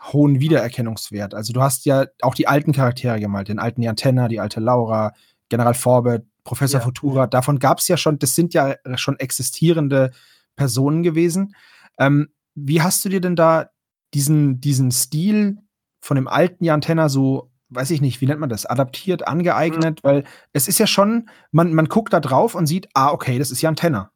hohen 0.00 0.40
Wiedererkennungswert. 0.40 1.34
Also 1.34 1.52
du 1.52 1.62
hast 1.62 1.84
ja 1.86 2.06
auch 2.22 2.34
die 2.34 2.46
alten 2.46 2.72
Charaktere 2.72 3.20
gemalt, 3.20 3.48
den 3.48 3.58
alten 3.58 3.82
Jantenna, 3.82 4.28
die 4.28 4.40
alte 4.40 4.60
Laura, 4.60 5.12
General 5.48 5.74
Forbet, 5.74 6.24
Professor 6.44 6.80
ja. 6.80 6.84
Futura. 6.84 7.26
Davon 7.26 7.58
gab 7.58 7.78
es 7.78 7.88
ja 7.88 7.96
schon, 7.96 8.18
das 8.18 8.34
sind 8.34 8.54
ja 8.54 8.76
schon 8.94 9.18
existierende 9.18 10.12
Personen 10.56 11.02
gewesen. 11.02 11.54
Ähm, 11.98 12.28
wie 12.66 12.82
hast 12.82 13.04
du 13.04 13.08
dir 13.08 13.20
denn 13.20 13.36
da 13.36 13.70
diesen, 14.14 14.60
diesen 14.60 14.90
Stil 14.90 15.58
von 16.00 16.14
dem 16.16 16.28
alten 16.28 16.64
Jantenna 16.64 17.08
so 17.08 17.50
weiß 17.70 17.90
ich 17.90 18.00
nicht, 18.00 18.20
wie 18.20 18.26
nennt 18.26 18.40
man 18.40 18.48
das, 18.48 18.66
adaptiert, 18.66 19.26
angeeignet, 19.26 20.02
mhm. 20.02 20.08
weil 20.08 20.24
es 20.52 20.68
ist 20.68 20.78
ja 20.78 20.86
schon, 20.86 21.28
man, 21.50 21.74
man 21.74 21.86
guckt 21.86 22.12
da 22.12 22.20
drauf 22.20 22.54
und 22.54 22.66
sieht, 22.66 22.88
ah, 22.94 23.12
okay, 23.12 23.38
das 23.38 23.50
ist 23.50 23.62
ja 23.62 23.68
ein 23.68 23.76
Tenor. 23.76 24.10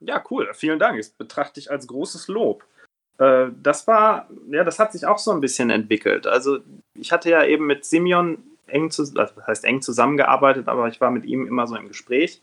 Ja, 0.00 0.22
cool, 0.30 0.50
vielen 0.52 0.78
Dank. 0.78 0.98
Das 0.98 1.10
betrachte 1.10 1.60
ich 1.60 1.70
als 1.70 1.86
großes 1.86 2.26
Lob. 2.28 2.64
Äh, 3.18 3.50
das 3.62 3.86
war, 3.86 4.28
ja, 4.50 4.64
das 4.64 4.78
hat 4.78 4.92
sich 4.92 5.06
auch 5.06 5.18
so 5.18 5.30
ein 5.30 5.40
bisschen 5.40 5.70
entwickelt. 5.70 6.26
Also, 6.26 6.58
ich 6.94 7.12
hatte 7.12 7.30
ja 7.30 7.44
eben 7.44 7.66
mit 7.66 7.84
Simeon 7.84 8.38
eng, 8.66 8.90
zu, 8.90 9.02
also 9.02 9.34
das 9.36 9.46
heißt 9.46 9.64
eng 9.64 9.80
zusammengearbeitet, 9.80 10.66
aber 10.66 10.88
ich 10.88 11.00
war 11.00 11.10
mit 11.10 11.24
ihm 11.24 11.46
immer 11.46 11.66
so 11.66 11.76
im 11.76 11.88
Gespräch 11.88 12.42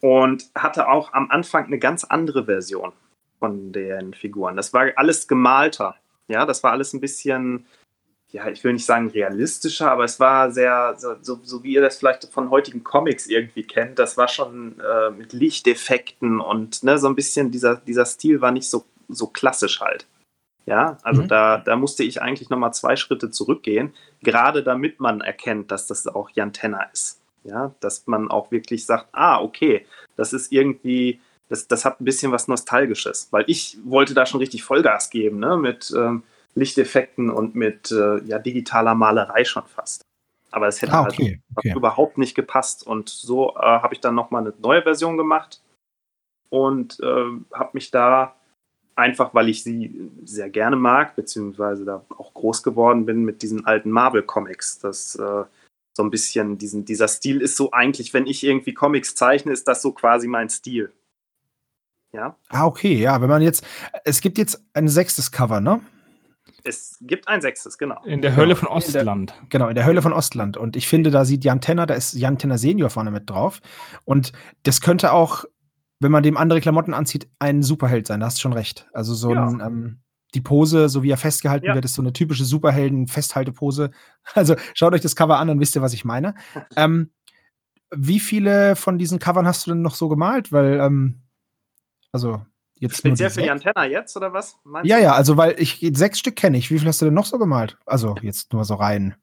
und 0.00 0.50
hatte 0.56 0.88
auch 0.88 1.12
am 1.12 1.30
Anfang 1.30 1.66
eine 1.66 1.78
ganz 1.78 2.04
andere 2.04 2.46
Version 2.46 2.92
von 3.40 3.72
den 3.72 4.14
Figuren. 4.14 4.54
Das 4.54 4.72
war 4.72 4.86
alles 4.94 5.26
gemalter. 5.26 5.96
Ja, 6.28 6.46
das 6.46 6.62
war 6.62 6.70
alles 6.70 6.92
ein 6.92 7.00
bisschen 7.00 7.66
ja, 8.32 8.48
ich 8.48 8.62
will 8.62 8.74
nicht 8.74 8.86
sagen 8.86 9.10
realistischer, 9.10 9.90
aber 9.90 10.04
es 10.04 10.20
war 10.20 10.52
sehr, 10.52 10.94
so, 10.98 11.16
so, 11.20 11.40
so, 11.42 11.64
wie 11.64 11.72
ihr 11.72 11.80
das 11.80 11.98
vielleicht 11.98 12.26
von 12.26 12.50
heutigen 12.50 12.84
Comics 12.84 13.26
irgendwie 13.26 13.64
kennt, 13.64 13.98
das 13.98 14.16
war 14.16 14.28
schon 14.28 14.78
äh, 14.80 15.10
mit 15.10 15.32
Lichteffekten 15.32 16.40
und 16.40 16.82
ne, 16.84 16.98
so 16.98 17.08
ein 17.08 17.16
bisschen 17.16 17.50
dieser, 17.50 17.76
dieser 17.76 18.06
Stil 18.06 18.40
war 18.40 18.52
nicht 18.52 18.70
so, 18.70 18.84
so 19.08 19.26
klassisch 19.26 19.80
halt. 19.80 20.06
Ja, 20.66 20.98
also 21.02 21.22
mhm. 21.22 21.28
da, 21.28 21.58
da 21.58 21.74
musste 21.74 22.04
ich 22.04 22.22
eigentlich 22.22 22.50
nochmal 22.50 22.72
zwei 22.72 22.94
Schritte 22.94 23.30
zurückgehen, 23.30 23.94
gerade 24.22 24.62
damit 24.62 25.00
man 25.00 25.20
erkennt, 25.20 25.72
dass 25.72 25.86
das 25.86 26.06
auch 26.06 26.30
Jan 26.30 26.52
Tenner 26.52 26.88
ist. 26.92 27.20
Ja, 27.42 27.74
dass 27.80 28.06
man 28.06 28.30
auch 28.30 28.50
wirklich 28.50 28.84
sagt, 28.84 29.08
ah, 29.12 29.40
okay, 29.40 29.86
das 30.14 30.34
ist 30.34 30.52
irgendwie, 30.52 31.20
das, 31.50 31.68
das 31.68 31.84
hat 31.84 32.00
ein 32.00 32.04
bisschen 32.04 32.32
was 32.32 32.48
Nostalgisches, 32.48 33.28
weil 33.30 33.44
ich 33.46 33.76
wollte 33.84 34.14
da 34.14 34.24
schon 34.24 34.40
richtig 34.40 34.64
Vollgas 34.64 35.10
geben, 35.10 35.38
ne, 35.38 35.58
mit, 35.58 35.92
ähm, 35.94 36.22
Lichteffekten 36.54 37.30
und 37.30 37.54
mit 37.54 37.90
äh, 37.90 38.22
ja, 38.24 38.38
digitaler 38.38 38.94
Malerei 38.94 39.44
schon 39.44 39.66
fast. 39.66 40.04
Aber 40.50 40.66
es 40.66 40.82
hätte 40.82 40.92
ah, 40.94 41.02
okay, 41.02 41.40
halt 41.56 41.56
okay. 41.56 41.72
überhaupt 41.76 42.18
nicht 42.18 42.34
gepasst. 42.34 42.84
Und 42.86 43.08
so 43.08 43.54
äh, 43.56 43.60
habe 43.60 43.94
ich 43.94 44.00
dann 44.00 44.16
nochmal 44.16 44.42
eine 44.42 44.52
neue 44.60 44.82
Version 44.82 45.16
gemacht 45.16 45.60
und 46.48 46.98
äh, 47.00 47.24
habe 47.54 47.70
mich 47.72 47.92
da 47.92 48.34
einfach, 48.96 49.32
weil 49.32 49.48
ich 49.48 49.62
sie 49.62 50.10
sehr 50.24 50.50
gerne 50.50 50.76
mag, 50.76 51.14
beziehungsweise 51.14 51.84
da 51.84 52.04
auch 52.18 52.34
groß 52.34 52.62
geworden 52.64 53.06
bin 53.06 53.24
mit 53.24 53.42
diesen 53.42 53.64
alten 53.64 53.90
Marvel-Comics. 53.90 54.80
Das 54.80 55.14
äh, 55.14 55.44
so 55.96 56.02
ein 56.02 56.10
bisschen, 56.10 56.58
diesen, 56.58 56.84
dieser 56.84 57.06
Stil 57.06 57.40
ist 57.40 57.56
so 57.56 57.70
eigentlich, 57.70 58.12
wenn 58.12 58.26
ich 58.26 58.42
irgendwie 58.42 58.74
Comics 58.74 59.14
zeichne, 59.14 59.52
ist 59.52 59.68
das 59.68 59.82
so 59.82 59.92
quasi 59.92 60.26
mein 60.26 60.50
Stil. 60.50 60.92
Ja. 62.12 62.36
Ah, 62.48 62.66
okay, 62.66 62.94
ja, 62.94 63.20
wenn 63.20 63.28
man 63.28 63.42
jetzt, 63.42 63.64
es 64.04 64.20
gibt 64.20 64.38
jetzt 64.38 64.64
ein 64.74 64.88
sechstes 64.88 65.30
Cover, 65.30 65.60
ne? 65.60 65.80
Es 66.64 66.98
gibt 67.00 67.28
ein 67.28 67.40
sechstes, 67.40 67.78
genau. 67.78 68.02
In 68.04 68.20
der 68.20 68.36
Hölle 68.36 68.56
von 68.56 68.68
Ostland. 68.68 69.30
In 69.30 69.38
der, 69.38 69.48
genau, 69.48 69.68
in 69.68 69.74
der 69.74 69.84
Hölle 69.84 70.02
von 70.02 70.12
Ostland. 70.12 70.56
Und 70.56 70.76
ich 70.76 70.88
finde, 70.88 71.10
da 71.10 71.24
sieht 71.24 71.44
Jan 71.44 71.60
Tenner, 71.60 71.86
da 71.86 71.94
ist 71.94 72.14
Jan 72.14 72.38
Tenner 72.38 72.58
Senior 72.58 72.90
vorne 72.90 73.10
mit 73.10 73.30
drauf. 73.30 73.60
Und 74.04 74.32
das 74.64 74.80
könnte 74.80 75.12
auch, 75.12 75.44
wenn 76.00 76.12
man 76.12 76.22
dem 76.22 76.36
andere 76.36 76.60
Klamotten 76.60 76.94
anzieht, 76.94 77.28
ein 77.38 77.62
Superheld 77.62 78.06
sein. 78.06 78.20
Da 78.20 78.26
hast 78.26 78.38
du 78.38 78.42
schon 78.42 78.52
recht. 78.52 78.88
Also 78.92 79.14
so 79.14 79.32
ja. 79.32 79.46
ein, 79.46 79.60
ähm, 79.60 80.00
die 80.34 80.40
Pose, 80.40 80.88
so 80.88 81.02
wie 81.02 81.10
er 81.10 81.16
festgehalten 81.16 81.66
ja. 81.66 81.74
wird, 81.74 81.84
ist 81.84 81.94
so 81.94 82.02
eine 82.02 82.12
typische 82.12 82.44
Superhelden-Festhaltepose. 82.44 83.90
Also 84.34 84.54
schaut 84.74 84.92
euch 84.92 85.00
das 85.00 85.16
Cover 85.16 85.38
an, 85.38 85.48
dann 85.48 85.60
wisst 85.60 85.74
ihr, 85.74 85.82
was 85.82 85.94
ich 85.94 86.04
meine. 86.04 86.34
ähm, 86.76 87.10
wie 87.92 88.20
viele 88.20 88.76
von 88.76 88.98
diesen 88.98 89.18
Covern 89.18 89.46
hast 89.46 89.66
du 89.66 89.72
denn 89.72 89.82
noch 89.82 89.94
so 89.94 90.08
gemalt? 90.08 90.52
Weil, 90.52 90.78
ähm, 90.78 91.22
also 92.12 92.40
Jetzt 92.80 92.96
Speziell 92.96 93.28
für 93.28 93.42
die 93.42 93.50
Antenne 93.50 93.90
jetzt, 93.90 94.16
oder 94.16 94.32
was? 94.32 94.58
ja, 94.84 94.98
ja, 94.98 95.12
also 95.12 95.36
weil 95.36 95.54
ich 95.58 95.86
sechs 95.92 96.18
Stück 96.18 96.34
kenne 96.34 96.56
ich. 96.56 96.70
Wie 96.70 96.78
viel 96.78 96.88
hast 96.88 97.02
du 97.02 97.04
denn 97.04 97.14
noch 97.14 97.26
so 97.26 97.38
gemalt? 97.38 97.76
Also 97.84 98.14
jetzt 98.22 98.54
nur 98.54 98.64
so 98.64 98.74
rein. 98.74 99.16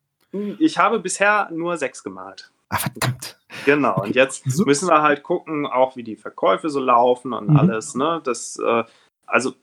Ich 0.59 0.77
habe 0.77 0.99
bisher 0.99 1.49
nur 1.51 1.75
sechs 1.77 2.03
gemalt. 2.03 2.51
Ah, 2.69 2.77
verdammt. 2.77 3.39
Genau, 3.65 3.97
okay. 3.97 4.07
und 4.07 4.15
jetzt 4.15 4.45
müssen 4.65 4.87
wir 4.87 5.01
halt 5.01 5.23
gucken, 5.23 5.65
auch 5.65 5.95
wie 5.95 6.03
die 6.03 6.17
Verkäufe 6.17 6.69
so 6.69 6.79
laufen 6.79 7.33
und 7.33 7.49
mhm. 7.49 7.57
alles. 7.57 7.95
Ne? 7.95 8.21
Das, 8.23 8.59
äh, 8.59 8.83
also, 9.25 9.53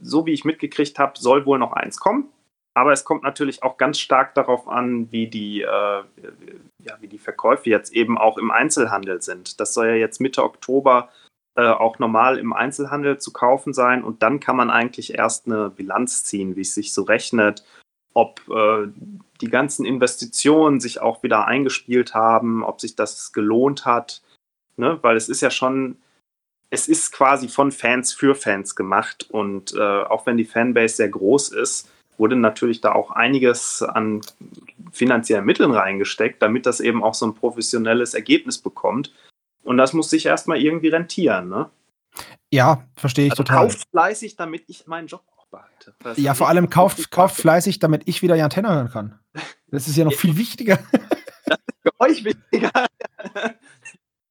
so 0.00 0.26
wie 0.26 0.32
ich 0.32 0.44
mitgekriegt 0.44 0.98
habe, 0.98 1.12
soll 1.16 1.46
wohl 1.46 1.60
noch 1.60 1.72
eins 1.72 2.00
kommen. 2.00 2.30
Aber 2.74 2.92
es 2.92 3.04
kommt 3.04 3.22
natürlich 3.22 3.62
auch 3.62 3.76
ganz 3.76 4.00
stark 4.00 4.34
darauf 4.34 4.66
an, 4.66 5.12
wie 5.12 5.28
die, 5.28 5.62
äh, 5.62 5.66
ja, 5.66 6.96
wie 7.00 7.08
die 7.08 7.18
Verkäufe 7.18 7.70
jetzt 7.70 7.92
eben 7.92 8.18
auch 8.18 8.36
im 8.38 8.50
Einzelhandel 8.50 9.22
sind. 9.22 9.60
Das 9.60 9.74
soll 9.74 9.88
ja 9.88 9.94
jetzt 9.94 10.20
Mitte 10.20 10.42
Oktober 10.42 11.08
auch 11.66 11.98
normal 11.98 12.38
im 12.38 12.52
Einzelhandel 12.52 13.18
zu 13.18 13.32
kaufen 13.32 13.72
sein 13.72 14.04
und 14.04 14.22
dann 14.22 14.40
kann 14.40 14.56
man 14.56 14.70
eigentlich 14.70 15.14
erst 15.14 15.46
eine 15.46 15.70
Bilanz 15.70 16.24
ziehen, 16.24 16.56
wie 16.56 16.62
es 16.62 16.74
sich 16.74 16.92
so 16.92 17.02
rechnet, 17.02 17.64
ob 18.14 18.40
äh, 18.48 18.88
die 19.40 19.48
ganzen 19.48 19.86
Investitionen 19.86 20.80
sich 20.80 21.00
auch 21.00 21.22
wieder 21.22 21.46
eingespielt 21.46 22.14
haben, 22.14 22.64
ob 22.64 22.80
sich 22.80 22.96
das 22.96 23.32
gelohnt 23.32 23.84
hat, 23.84 24.22
ne? 24.76 24.98
weil 25.02 25.16
es 25.16 25.28
ist 25.28 25.40
ja 25.40 25.50
schon, 25.50 25.96
es 26.70 26.88
ist 26.88 27.12
quasi 27.12 27.48
von 27.48 27.72
Fans 27.72 28.12
für 28.12 28.34
Fans 28.34 28.76
gemacht 28.76 29.28
und 29.30 29.74
äh, 29.74 30.02
auch 30.02 30.26
wenn 30.26 30.36
die 30.36 30.44
Fanbase 30.44 30.96
sehr 30.96 31.08
groß 31.08 31.50
ist, 31.50 31.90
wurde 32.18 32.36
natürlich 32.36 32.80
da 32.80 32.92
auch 32.92 33.12
einiges 33.12 33.82
an 33.82 34.20
finanziellen 34.92 35.44
Mitteln 35.44 35.70
reingesteckt, 35.70 36.42
damit 36.42 36.66
das 36.66 36.80
eben 36.80 37.02
auch 37.02 37.14
so 37.14 37.26
ein 37.26 37.34
professionelles 37.34 38.14
Ergebnis 38.14 38.58
bekommt. 38.58 39.12
Und 39.68 39.76
das 39.76 39.92
muss 39.92 40.08
sich 40.08 40.24
erstmal 40.24 40.62
irgendwie 40.62 40.88
rentieren, 40.88 41.50
ne? 41.50 41.68
Ja, 42.50 42.86
verstehe 42.96 43.26
ich 43.26 43.32
also 43.32 43.42
total. 43.42 43.66
Kauft 43.66 43.86
fleißig, 43.90 44.34
damit 44.34 44.64
ich 44.66 44.86
meinen 44.86 45.08
Job 45.08 45.22
auch 45.36 45.46
behalte. 45.48 45.94
Das 45.98 46.16
ja, 46.16 46.32
vor 46.32 46.48
allem 46.48 46.70
kauft, 46.70 47.10
kauft 47.10 47.36
fleißig, 47.36 47.78
damit 47.78 48.04
ich 48.06 48.22
wieder 48.22 48.34
Jan 48.34 48.48
Tenner 48.48 48.74
hören 48.74 48.88
kann. 48.88 49.18
Das 49.66 49.86
ist 49.86 49.98
ja 49.98 50.06
noch 50.06 50.12
viel 50.14 50.38
wichtiger. 50.38 50.78
Das 51.44 51.58
ist 51.58 51.82
für 51.82 52.00
euch 52.00 52.24
wichtiger. 52.24 52.70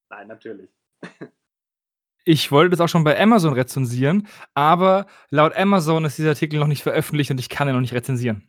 Nein, 0.09 0.27
natürlich. 0.27 0.71
Ich 2.25 2.51
wollte 2.51 2.71
das 2.71 2.81
auch 2.81 2.89
schon 2.89 3.03
bei 3.03 3.21
Amazon 3.21 3.53
rezensieren, 3.53 4.27
aber 4.55 5.05
laut 5.29 5.55
Amazon 5.55 6.03
ist 6.05 6.17
dieser 6.17 6.29
Artikel 6.29 6.59
noch 6.59 6.65
nicht 6.65 6.81
veröffentlicht 6.81 7.29
und 7.29 7.39
ich 7.39 7.49
kann 7.49 7.67
ihn 7.67 7.75
noch 7.75 7.81
nicht 7.81 7.93
rezensieren. 7.93 8.41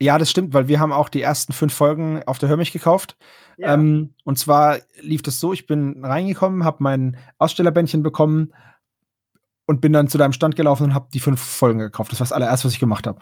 Ja, 0.00 0.18
das 0.18 0.30
stimmt, 0.30 0.52
weil 0.54 0.68
wir 0.68 0.80
haben 0.80 0.92
auch 0.92 1.08
die 1.08 1.22
ersten 1.22 1.52
fünf 1.52 1.72
Folgen 1.72 2.22
auf 2.24 2.38
der 2.38 2.48
Hörmich 2.48 2.72
gekauft. 2.72 3.16
Ja. 3.56 3.74
Ähm, 3.74 4.14
und 4.24 4.38
zwar 4.38 4.78
lief 5.00 5.22
das 5.22 5.38
so, 5.38 5.52
ich 5.52 5.66
bin 5.66 6.04
reingekommen, 6.04 6.64
habe 6.64 6.78
mein 6.80 7.16
Ausstellerbändchen 7.38 8.02
bekommen 8.02 8.52
und 9.66 9.80
bin 9.80 9.92
dann 9.92 10.08
zu 10.08 10.18
deinem 10.18 10.32
Stand 10.32 10.56
gelaufen 10.56 10.84
und 10.84 10.94
habe 10.94 11.08
die 11.12 11.20
fünf 11.20 11.40
Folgen 11.40 11.78
gekauft. 11.78 12.12
Das 12.12 12.20
war 12.20 12.24
das 12.24 12.32
allererste, 12.32 12.66
was 12.66 12.74
ich 12.74 12.80
gemacht 12.80 13.06
habe. 13.06 13.20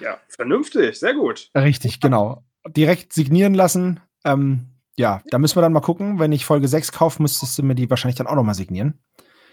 Ja, 0.00 0.18
vernünftig, 0.28 0.98
sehr 0.98 1.14
gut. 1.14 1.50
Richtig, 1.54 2.00
genau. 2.00 2.44
Direkt 2.66 3.12
signieren 3.12 3.54
lassen. 3.54 4.00
Ähm, 4.24 4.66
ja, 4.96 5.22
da 5.30 5.38
müssen 5.38 5.56
wir 5.56 5.62
dann 5.62 5.72
mal 5.72 5.80
gucken. 5.80 6.18
Wenn 6.18 6.32
ich 6.32 6.44
Folge 6.44 6.68
6 6.68 6.92
kaufe, 6.92 7.22
müsstest 7.22 7.58
du 7.58 7.62
mir 7.62 7.74
die 7.74 7.88
wahrscheinlich 7.88 8.16
dann 8.16 8.26
auch 8.26 8.34
nochmal 8.34 8.54
signieren. 8.54 8.98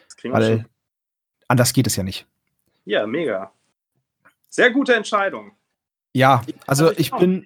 Das 0.08 0.16
kriegen 0.18 0.34
wir 0.34 0.40
weil 0.40 0.58
schon. 0.58 0.66
anders 1.48 1.74
geht 1.74 1.88
es 1.88 1.96
ja 1.96 2.04
nicht. 2.04 2.28
Ja, 2.86 3.06
mega. 3.06 3.52
Sehr 4.50 4.72
gute 4.72 4.96
Entscheidung. 4.96 5.52
Ja, 6.16 6.44
also 6.66 6.94
ich 6.94 7.12
bin, 7.12 7.46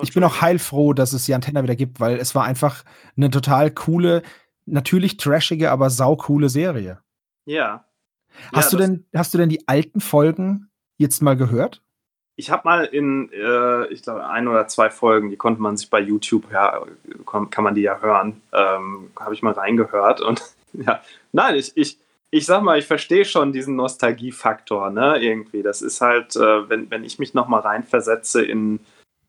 ich 0.00 0.14
bin 0.14 0.24
auch 0.24 0.40
heilfroh, 0.40 0.94
dass 0.94 1.12
es 1.12 1.26
die 1.26 1.34
Antenne 1.34 1.62
wieder 1.62 1.76
gibt, 1.76 2.00
weil 2.00 2.16
es 2.16 2.34
war 2.34 2.44
einfach 2.44 2.84
eine 3.18 3.28
total 3.28 3.70
coole, 3.70 4.22
natürlich 4.64 5.18
trashige, 5.18 5.70
aber 5.70 5.90
saukoole 5.90 6.48
Serie. 6.48 7.02
Ja. 7.44 7.84
Hast 8.54 8.72
Ja, 8.72 8.78
du 8.78 8.82
denn, 8.82 9.06
hast 9.14 9.34
du 9.34 9.38
denn 9.38 9.50
die 9.50 9.68
alten 9.68 10.00
Folgen 10.00 10.70
jetzt 10.96 11.20
mal 11.20 11.36
gehört? 11.36 11.82
Ich 12.36 12.50
habe 12.50 12.62
mal 12.64 12.84
in, 12.86 13.30
äh, 13.30 13.86
ich 13.88 14.02
glaube, 14.02 14.26
ein 14.26 14.48
oder 14.48 14.66
zwei 14.68 14.88
Folgen, 14.88 15.28
die 15.28 15.36
konnte 15.36 15.60
man 15.60 15.76
sich 15.76 15.90
bei 15.90 16.00
YouTube, 16.00 16.50
ja, 16.50 16.82
kann, 17.26 17.50
kann 17.50 17.62
man 17.62 17.74
die 17.74 17.82
ja 17.82 18.00
hören, 18.00 18.40
ähm, 18.54 19.10
habe 19.20 19.34
ich 19.34 19.42
mal 19.42 19.52
reingehört 19.52 20.22
und 20.22 20.40
ja, 20.72 21.02
nein, 21.32 21.56
ich, 21.56 21.76
ich, 21.76 21.98
ich 22.34 22.46
sag 22.46 22.62
mal, 22.62 22.78
ich 22.78 22.86
verstehe 22.86 23.26
schon 23.26 23.52
diesen 23.52 23.76
Nostalgiefaktor, 23.76 24.90
ne, 24.90 25.18
irgendwie. 25.22 25.62
Das 25.62 25.82
ist 25.82 26.00
halt, 26.00 26.34
äh, 26.34 26.68
wenn, 26.68 26.90
wenn 26.90 27.04
ich 27.04 27.18
mich 27.18 27.34
nochmal 27.34 27.60
reinversetze 27.60 28.42
in, 28.42 28.80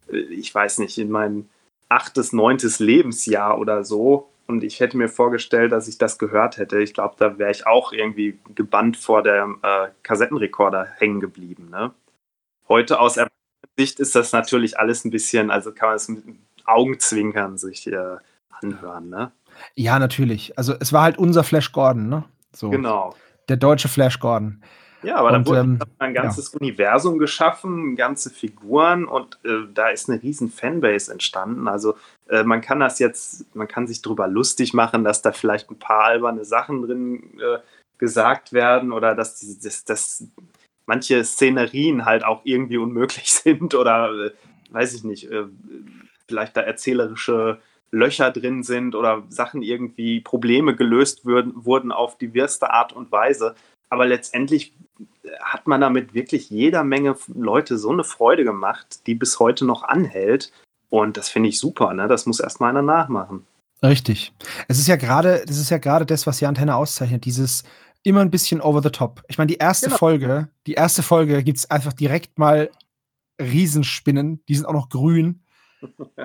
äh, 0.09 0.17
ich 0.17 0.55
weiß 0.55 0.79
nicht, 0.79 0.97
in 0.97 1.11
mein 1.11 1.49
achtes, 1.89 2.31
neuntes 2.31 2.79
Lebensjahr 2.79 3.59
oder 3.59 3.83
so 3.83 4.29
und 4.47 4.63
ich 4.63 4.79
hätte 4.79 4.95
mir 4.95 5.09
vorgestellt, 5.09 5.73
dass 5.73 5.89
ich 5.89 5.97
das 5.97 6.17
gehört 6.17 6.57
hätte, 6.57 6.81
ich 6.81 6.93
glaube, 6.93 7.15
da 7.19 7.37
wäre 7.37 7.51
ich 7.51 7.67
auch 7.67 7.91
irgendwie 7.91 8.39
gebannt 8.55 8.95
vor 8.95 9.21
dem 9.21 9.59
äh, 9.63 9.89
Kassettenrekorder 10.03 10.87
hängen 10.97 11.19
geblieben, 11.19 11.69
ne. 11.69 11.91
Heute 12.69 13.01
aus 13.01 13.19
Sicht 13.77 13.99
ist 13.99 14.15
das 14.15 14.31
natürlich 14.31 14.79
alles 14.79 15.03
ein 15.03 15.11
bisschen, 15.11 15.51
also 15.51 15.73
kann 15.73 15.89
man 15.89 15.95
es 15.97 16.07
mit 16.07 16.23
Augenzwinkern 16.63 17.57
sich 17.57 17.85
äh, 17.87 18.15
anhören, 18.49 19.09
ne? 19.09 19.33
Ja, 19.75 19.99
natürlich. 19.99 20.57
Also 20.57 20.73
es 20.79 20.93
war 20.93 21.03
halt 21.03 21.17
unser 21.17 21.43
Flash 21.43 21.73
Gordon, 21.73 22.07
ne? 22.07 22.23
So. 22.53 22.69
Genau. 22.69 23.15
Der 23.49 23.57
deutsche 23.57 23.87
Flash 23.87 24.19
Gordon. 24.19 24.61
Ja, 25.03 25.17
aber 25.17 25.31
dann 25.31 25.41
Und, 25.41 25.47
wurde 25.47 25.59
ähm, 25.59 25.79
ein 25.99 26.13
ganzes 26.13 26.49
Universum 26.49 27.19
geschaffen, 27.19 27.97
ganze 27.97 28.29
Figuren 28.29 29.05
und 29.05 29.37
äh, 29.43 29.67
da 29.73 29.89
ist 29.89 30.09
eine 30.09 30.21
riesen 30.23 30.49
Fanbase 30.49 31.11
entstanden. 31.11 31.67
Also 31.67 31.95
äh, 32.29 32.43
man 32.43 32.61
kann 32.61 32.79
das 32.79 32.99
jetzt, 32.99 33.53
man 33.53 33.67
kann 33.67 33.85
sich 33.85 34.01
drüber 34.01 34.27
lustig 34.29 34.73
machen, 34.73 35.03
dass 35.03 35.21
da 35.21 35.33
vielleicht 35.33 35.69
ein 35.69 35.77
paar 35.77 36.05
alberne 36.05 36.45
Sachen 36.45 36.81
drin 36.83 37.37
äh, 37.37 37.59
gesagt 37.97 38.53
werden 38.53 38.93
oder 38.93 39.13
dass, 39.13 39.35
die, 39.35 39.59
dass, 39.61 39.83
dass 39.83 40.25
manche 40.85 41.23
Szenerien 41.23 42.05
halt 42.05 42.23
auch 42.23 42.41
irgendwie 42.45 42.77
unmöglich 42.77 43.31
sind 43.33 43.75
oder 43.75 44.09
äh, 44.27 44.31
weiß 44.71 44.93
ich 44.93 45.03
nicht, 45.03 45.29
äh, 45.29 45.43
vielleicht 46.27 46.55
da 46.55 46.61
erzählerische 46.61 47.59
Löcher 47.93 48.31
drin 48.31 48.63
sind 48.63 48.95
oder 48.95 49.23
Sachen 49.29 49.61
irgendwie 49.61 50.19
Probleme 50.19 50.75
gelöst 50.75 51.25
würden, 51.25 51.53
wurden 51.55 51.91
auf 51.91 52.17
diverse 52.17 52.69
Art 52.71 52.91
und 52.91 53.11
Weise. 53.11 53.55
Aber 53.89 54.05
letztendlich 54.07 54.73
hat 55.41 55.67
man 55.67 55.81
damit 55.81 56.13
wirklich 56.13 56.49
jeder 56.49 56.83
Menge 56.83 57.15
Leute 57.27 57.77
so 57.77 57.91
eine 57.91 58.03
Freude 58.03 58.43
gemacht, 58.43 59.05
die 59.05 59.15
bis 59.15 59.39
heute 59.39 59.65
noch 59.65 59.83
anhält. 59.83 60.51
Und 60.89 61.17
das 61.17 61.29
finde 61.29 61.49
ich 61.49 61.59
super, 61.59 61.93
ne? 61.93 62.07
Das 62.07 62.25
muss 62.25 62.39
erstmal 62.39 62.71
einer 62.71 62.81
nachmachen. 62.81 63.45
Richtig. 63.83 64.33
Es 64.67 64.79
ist 64.79 64.87
ja 64.87 64.95
gerade, 64.95 65.43
das 65.45 65.57
ist 65.57 65.69
ja 65.69 65.77
gerade 65.77 66.05
das, 66.05 66.25
was 66.25 66.39
die 66.39 66.45
Antenne 66.45 66.75
auszeichnet, 66.75 67.25
dieses 67.25 67.63
immer 68.03 68.21
ein 68.21 68.31
bisschen 68.31 68.61
over 68.61 68.81
the 68.81 68.89
top. 68.89 69.23
Ich 69.27 69.37
meine, 69.37 69.47
die 69.47 69.57
erste 69.57 69.87
Genau. 69.87 69.97
Folge, 69.97 70.49
die 70.67 70.73
erste 70.73 71.03
Folge 71.03 71.43
gibt 71.43 71.59
es 71.59 71.69
einfach 71.69 71.93
direkt 71.93 72.39
mal 72.39 72.69
Riesenspinnen, 73.41 74.41
die 74.47 74.55
sind 74.55 74.65
auch 74.65 74.73
noch 74.73 74.89
grün. 74.89 75.42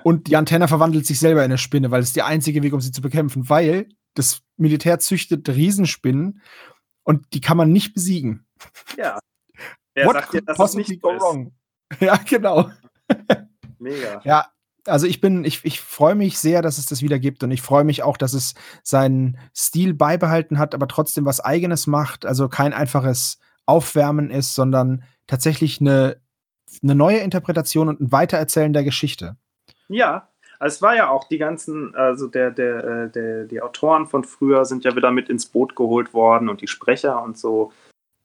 Und 0.04 0.26
die 0.26 0.36
Antenne 0.36 0.68
verwandelt 0.68 1.06
sich 1.06 1.18
selber 1.18 1.40
in 1.40 1.46
eine 1.46 1.58
Spinne, 1.58 1.90
weil 1.90 2.02
es 2.02 2.12
der 2.12 2.26
einzige 2.26 2.62
Weg, 2.62 2.72
um 2.72 2.80
sie 2.80 2.92
zu 2.92 3.00
bekämpfen, 3.00 3.48
weil 3.48 3.88
das 4.14 4.42
Militär 4.56 4.98
züchtet 4.98 5.48
Riesenspinnen 5.48 6.42
und 7.04 7.32
die 7.32 7.40
kann 7.40 7.56
man 7.56 7.72
nicht 7.72 7.94
besiegen. 7.94 8.46
Ja. 8.96 9.18
Wer 9.94 10.06
What 10.06 10.14
sagt 10.14 10.32
dir, 10.34 10.42
dass 10.42 10.56
possibly 10.56 10.84
nicht 10.88 11.02
go 11.02 11.10
ist? 11.10 11.22
wrong? 11.22 11.52
Ja, 12.00 12.16
genau. 12.18 12.70
Mega. 13.78 14.20
Ja, 14.22 14.48
also 14.84 15.06
ich 15.06 15.20
bin, 15.20 15.44
ich, 15.44 15.64
ich 15.64 15.80
freue 15.80 16.14
mich 16.14 16.38
sehr, 16.38 16.60
dass 16.60 16.76
es 16.78 16.86
das 16.86 17.00
wieder 17.00 17.18
gibt 17.18 17.42
und 17.42 17.50
ich 17.50 17.62
freue 17.62 17.84
mich 17.84 18.02
auch, 18.02 18.16
dass 18.16 18.34
es 18.34 18.54
seinen 18.82 19.38
Stil 19.56 19.94
beibehalten 19.94 20.58
hat, 20.58 20.74
aber 20.74 20.86
trotzdem 20.88 21.24
was 21.24 21.40
Eigenes 21.40 21.86
macht. 21.86 22.26
Also 22.26 22.48
kein 22.48 22.72
einfaches 22.72 23.38
Aufwärmen 23.66 24.30
ist, 24.30 24.54
sondern 24.54 25.04
tatsächlich 25.26 25.80
eine, 25.80 26.20
eine 26.82 26.94
neue 26.94 27.18
Interpretation 27.18 27.88
und 27.88 28.00
ein 28.00 28.12
Weitererzählen 28.12 28.72
der 28.72 28.84
Geschichte. 28.84 29.36
Ja, 29.88 30.28
also 30.58 30.74
es 30.74 30.82
war 30.82 30.96
ja 30.96 31.08
auch 31.08 31.24
die 31.28 31.38
ganzen, 31.38 31.94
also 31.94 32.26
der, 32.26 32.50
der, 32.50 32.84
äh, 32.84 33.10
der, 33.10 33.44
die 33.44 33.62
Autoren 33.62 34.06
von 34.06 34.24
früher 34.24 34.64
sind 34.64 34.84
ja 34.84 34.94
wieder 34.96 35.10
mit 35.10 35.28
ins 35.28 35.46
Boot 35.46 35.76
geholt 35.76 36.12
worden 36.14 36.48
und 36.48 36.60
die 36.60 36.66
Sprecher 36.68 37.22
und 37.22 37.38
so. 37.38 37.72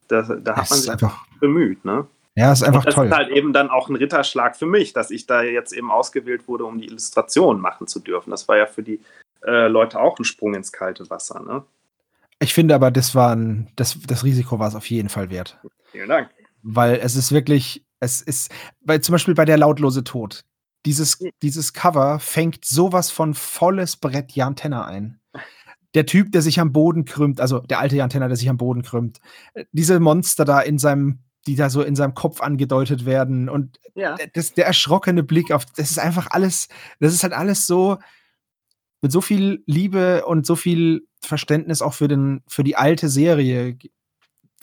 Da, 0.07 0.21
da 0.21 0.55
hat 0.55 0.63
Das 0.63 0.69
man 0.71 0.79
sich 0.79 0.91
einfach, 0.91 1.25
bemüht, 1.39 1.85
ne? 1.85 2.05
ja, 2.35 2.51
ist 2.51 2.63
einfach 2.63 2.79
und 2.79 2.87
das 2.87 2.95
toll. 2.95 3.05
ist 3.07 3.13
halt 3.13 3.29
eben 3.29 3.53
dann 3.53 3.69
auch 3.69 3.87
ein 3.89 3.95
Ritterschlag 3.95 4.55
für 4.57 4.65
mich, 4.65 4.93
dass 4.93 5.11
ich 5.11 5.27
da 5.27 5.43
jetzt 5.43 5.71
eben 5.73 5.91
ausgewählt 5.91 6.47
wurde, 6.47 6.65
um 6.65 6.79
die 6.79 6.87
Illustration 6.87 7.61
machen 7.61 7.87
zu 7.87 7.99
dürfen. 7.99 8.31
Das 8.31 8.47
war 8.47 8.57
ja 8.57 8.65
für 8.65 8.83
die 8.83 8.99
äh, 9.45 9.67
Leute 9.67 9.99
auch 9.99 10.17
ein 10.19 10.23
Sprung 10.25 10.55
ins 10.55 10.71
kalte 10.71 11.09
Wasser, 11.09 11.41
ne? 11.41 11.63
Ich 12.39 12.53
finde 12.53 12.75
aber, 12.75 12.91
das 12.91 13.15
war 13.15 13.33
ein, 13.35 13.69
das, 13.75 13.97
das 14.05 14.23
Risiko 14.25 14.59
war 14.59 14.67
es 14.67 14.75
auf 14.75 14.87
jeden 14.87 15.07
Fall 15.09 15.29
wert. 15.29 15.57
Vielen 15.91 16.09
Dank. 16.09 16.29
weil 16.63 16.95
es 16.95 17.15
ist 17.15 17.31
wirklich, 17.31 17.85
es 17.99 18.21
ist, 18.21 18.51
bei, 18.81 18.97
zum 18.97 19.13
Beispiel 19.13 19.35
bei 19.35 19.45
der 19.45 19.57
lautlose 19.57 20.03
Tod. 20.03 20.43
Dieses, 20.85 21.23
dieses 21.41 21.73
Cover 21.73 22.19
fängt 22.19 22.65
sowas 22.65 23.09
von 23.11 23.33
volles 23.33 23.95
Brett 23.97 24.33
Jan 24.33 24.55
Tenner 24.55 24.85
ein. 24.85 25.19
Der 25.93 26.05
Typ, 26.05 26.31
der 26.31 26.41
sich 26.41 26.59
am 26.59 26.73
Boden 26.73 27.05
krümmt, 27.05 27.39
also 27.39 27.59
der 27.59 27.79
alte 27.79 27.95
Jan 27.95 28.09
Tenner, 28.09 28.27
der 28.27 28.37
sich 28.37 28.49
am 28.49 28.57
Boden 28.57 28.81
krümmt. 28.81 29.19
Äh, 29.53 29.65
Diese 29.71 29.99
Monster 29.99 30.43
da 30.43 30.59
in 30.59 30.79
seinem, 30.79 31.19
die 31.47 31.55
da 31.55 31.69
so 31.69 31.83
in 31.83 31.95
seinem 31.95 32.13
Kopf 32.15 32.41
angedeutet 32.41 33.05
werden 33.05 33.47
und 33.49 33.79
Ja. 33.95 34.15
das, 34.33 34.53
der 34.53 34.65
erschrockene 34.65 35.23
Blick 35.23 35.51
auf, 35.51 35.65
das 35.65 35.91
ist 35.91 35.99
einfach 35.99 36.27
alles, 36.31 36.67
das 36.99 37.13
ist 37.13 37.23
halt 37.23 37.33
alles 37.33 37.67
so 37.67 37.97
mit 39.01 39.11
so 39.11 39.21
viel 39.21 39.61
Liebe 39.67 40.25
und 40.25 40.45
so 40.45 40.55
viel 40.55 41.05
Verständnis 41.21 41.81
auch 41.81 41.93
für 41.93 42.07
den, 42.07 42.41
für 42.47 42.63
die 42.63 42.75
alte 42.75 43.07
Serie 43.09 43.77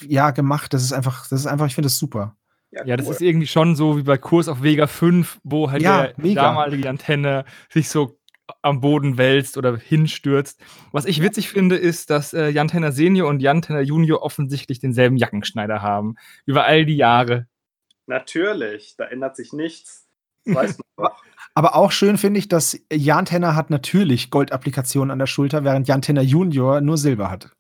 ja 0.03 0.31
gemacht. 0.31 0.73
Das 0.75 0.83
ist 0.83 0.93
einfach, 0.93 1.29
das 1.29 1.41
ist 1.41 1.47
einfach, 1.47 1.67
ich 1.67 1.75
finde 1.75 1.87
das 1.87 1.99
super. 1.99 2.37
Ja, 2.73 2.97
das 2.97 3.07
cool. 3.07 3.13
ist 3.15 3.21
irgendwie 3.21 3.47
schon 3.49 3.75
so 3.75 3.97
wie 3.99 4.03
bei 4.03 4.17
Kurs 4.17 4.47
auf 4.49 4.63
Vega 4.63 4.87
5, 4.87 5.41
wo 5.43 5.71
halt 5.71 5.83
Ja, 5.83 6.07
der 6.09 6.15
mega. 6.19 6.43
damalige 6.43 6.89
Antenne 6.89 7.45
sich 7.69 7.89
so 7.89 8.17
am 8.63 8.81
Boden 8.81 9.19
wälzt 9.19 9.57
oder 9.57 9.77
hinstürzt. 9.77 10.61
Was 10.93 11.05
ich 11.05 11.23
witzig 11.23 11.49
finde, 11.49 11.77
ist, 11.77 12.11
dass 12.11 12.33
äh, 12.33 12.49
Jan 12.49 12.69
Tenner 12.69 12.93
Senior 12.93 13.29
und 13.29 13.41
Jan 13.41 13.63
Tenner 13.63 13.81
Junior 13.81 14.23
offensichtlich 14.23 14.79
denselben 14.81 15.17
Jackenschneider 15.17 15.83
haben. 15.83 16.15
Über 16.47 16.65
all 16.65 16.85
die 16.85 16.97
Jahre. 16.97 17.47
Natürlich, 18.07 18.95
da 18.97 19.05
ändert 19.05 19.37
sich 19.37 19.53
nichts. 19.53 20.09
Weiß 20.45 20.79
man 20.79 20.87
doch. 21.11 21.23
Aber 21.55 21.75
auch 21.77 21.91
schön 21.93 22.19
finde 22.19 22.39
ich, 22.39 22.49
dass 22.49 22.79
Jan 22.93 23.25
Tenner 23.25 23.55
hat 23.57 23.71
natürlich 23.71 24.31
Goldapplikationen 24.31 25.11
an 25.11 25.19
der 25.19 25.27
Schulter, 25.27 25.65
während 25.65 25.89
Jan 25.89 26.03
Tenner 26.03 26.23
Junior 26.23 26.81
nur 26.81 26.99
Silber 26.99 27.31
hat. 27.31 27.51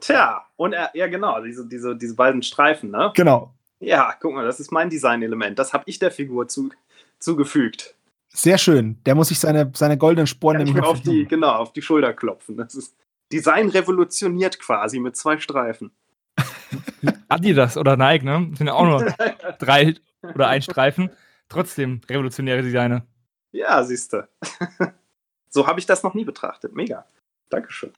Tja, 0.00 0.44
und 0.56 0.72
er, 0.72 0.90
ja 0.94 1.06
genau, 1.06 1.40
diese, 1.42 1.68
diese, 1.68 1.96
diese 1.96 2.16
beiden 2.16 2.42
Streifen, 2.42 2.90
ne? 2.90 3.12
Genau. 3.14 3.54
Ja, 3.82 4.14
guck 4.20 4.32
mal, 4.32 4.44
das 4.44 4.60
ist 4.60 4.70
mein 4.70 4.88
Designelement. 4.88 5.58
Das 5.58 5.72
habe 5.72 5.82
ich 5.86 5.98
der 5.98 6.12
Figur 6.12 6.46
zu, 6.46 6.70
zugefügt. 7.18 7.96
Sehr 8.28 8.56
schön. 8.56 9.02
Der 9.04 9.16
muss 9.16 9.28
sich 9.28 9.40
seine, 9.40 9.72
seine 9.74 9.98
goldenen 9.98 10.28
Sporen 10.28 10.60
ich 10.60 10.66
nämlich 10.66 10.84
auf 10.84 11.00
die, 11.00 11.26
genau, 11.26 11.50
auf 11.56 11.72
die 11.72 11.82
Schulter 11.82 12.12
klopfen. 12.12 12.56
Das 12.56 12.76
ist 12.76 12.96
Design 13.32 13.68
revolutioniert 13.68 14.60
quasi 14.60 15.00
mit 15.00 15.16
zwei 15.16 15.38
Streifen. 15.38 15.90
Adidas 17.28 17.76
oder 17.76 17.96
Nike, 17.96 18.24
ne? 18.24 18.46
Das 18.50 18.58
sind 18.58 18.68
ja 18.68 18.74
auch 18.74 18.84
nur 18.84 19.04
drei 19.58 19.94
oder 20.22 20.46
ein 20.46 20.62
Streifen. 20.62 21.10
Trotzdem 21.48 22.00
revolutionäre 22.08 22.62
Designer. 22.62 23.04
Ja, 23.50 23.82
siehste. 23.82 24.28
so 25.48 25.66
habe 25.66 25.80
ich 25.80 25.86
das 25.86 26.04
noch 26.04 26.14
nie 26.14 26.24
betrachtet. 26.24 26.72
Mega. 26.72 27.04
Dankeschön. 27.50 27.92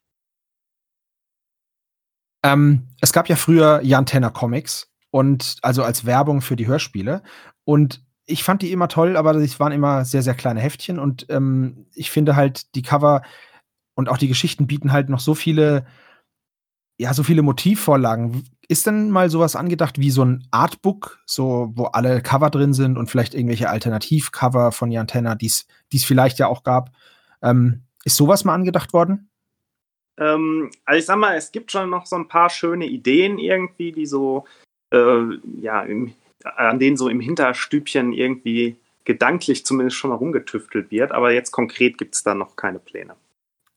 Ähm, 2.42 2.88
es 3.02 3.12
gab 3.12 3.28
ja 3.28 3.36
früher 3.36 3.80
Jan 3.82 4.06
Tenner 4.06 4.30
Comics 4.30 4.90
und 5.14 5.58
also 5.62 5.84
als 5.84 6.06
Werbung 6.06 6.40
für 6.40 6.56
die 6.56 6.66
Hörspiele. 6.66 7.22
Und 7.62 8.04
ich 8.26 8.42
fand 8.42 8.62
die 8.62 8.72
immer 8.72 8.88
toll, 8.88 9.16
aber 9.16 9.36
es 9.36 9.60
waren 9.60 9.70
immer 9.70 10.04
sehr, 10.04 10.22
sehr 10.24 10.34
kleine 10.34 10.58
Heftchen. 10.58 10.98
Und 10.98 11.26
ähm, 11.28 11.86
ich 11.94 12.10
finde 12.10 12.34
halt, 12.34 12.74
die 12.74 12.82
Cover 12.82 13.22
und 13.94 14.08
auch 14.08 14.18
die 14.18 14.26
Geschichten 14.26 14.66
bieten 14.66 14.90
halt 14.90 15.08
noch 15.10 15.20
so 15.20 15.36
viele, 15.36 15.86
ja, 16.98 17.14
so 17.14 17.22
viele 17.22 17.42
Motivvorlagen. 17.42 18.42
Ist 18.66 18.88
denn 18.88 19.08
mal 19.10 19.30
sowas 19.30 19.54
angedacht 19.54 20.00
wie 20.00 20.10
so 20.10 20.24
ein 20.24 20.48
Artbook, 20.50 21.22
so 21.26 21.70
wo 21.76 21.84
alle 21.84 22.20
Cover 22.20 22.50
drin 22.50 22.74
sind 22.74 22.98
und 22.98 23.08
vielleicht 23.08 23.34
irgendwelche 23.34 23.70
Alternativcover 23.70 24.72
von 24.72 24.90
Jan 24.90 25.06
Tenner, 25.06 25.36
die 25.36 25.46
es 25.46 26.04
vielleicht 26.04 26.40
ja 26.40 26.48
auch 26.48 26.64
gab? 26.64 26.90
Ähm, 27.40 27.84
ist 28.04 28.16
sowas 28.16 28.44
mal 28.44 28.54
angedacht 28.54 28.92
worden? 28.92 29.30
Ähm, 30.18 30.72
also 30.84 30.98
ich 30.98 31.06
sag 31.06 31.18
mal, 31.18 31.36
es 31.36 31.52
gibt 31.52 31.70
schon 31.70 31.88
noch 31.90 32.04
so 32.04 32.16
ein 32.16 32.26
paar 32.26 32.50
schöne 32.50 32.86
Ideen 32.86 33.38
irgendwie, 33.38 33.92
die 33.92 34.06
so, 34.06 34.44
äh, 34.94 35.38
ja, 35.60 35.82
im, 35.82 36.14
an 36.44 36.78
denen 36.78 36.96
so 36.96 37.08
im 37.08 37.20
Hinterstübchen 37.20 38.12
irgendwie 38.12 38.76
gedanklich 39.04 39.66
zumindest 39.66 39.96
schon 39.96 40.10
mal 40.10 40.16
rumgetüftelt 40.16 40.90
wird. 40.90 41.12
Aber 41.12 41.32
jetzt 41.32 41.50
konkret 41.50 41.98
gibt 41.98 42.14
es 42.14 42.22
da 42.22 42.34
noch 42.34 42.56
keine 42.56 42.78
Pläne. 42.78 43.14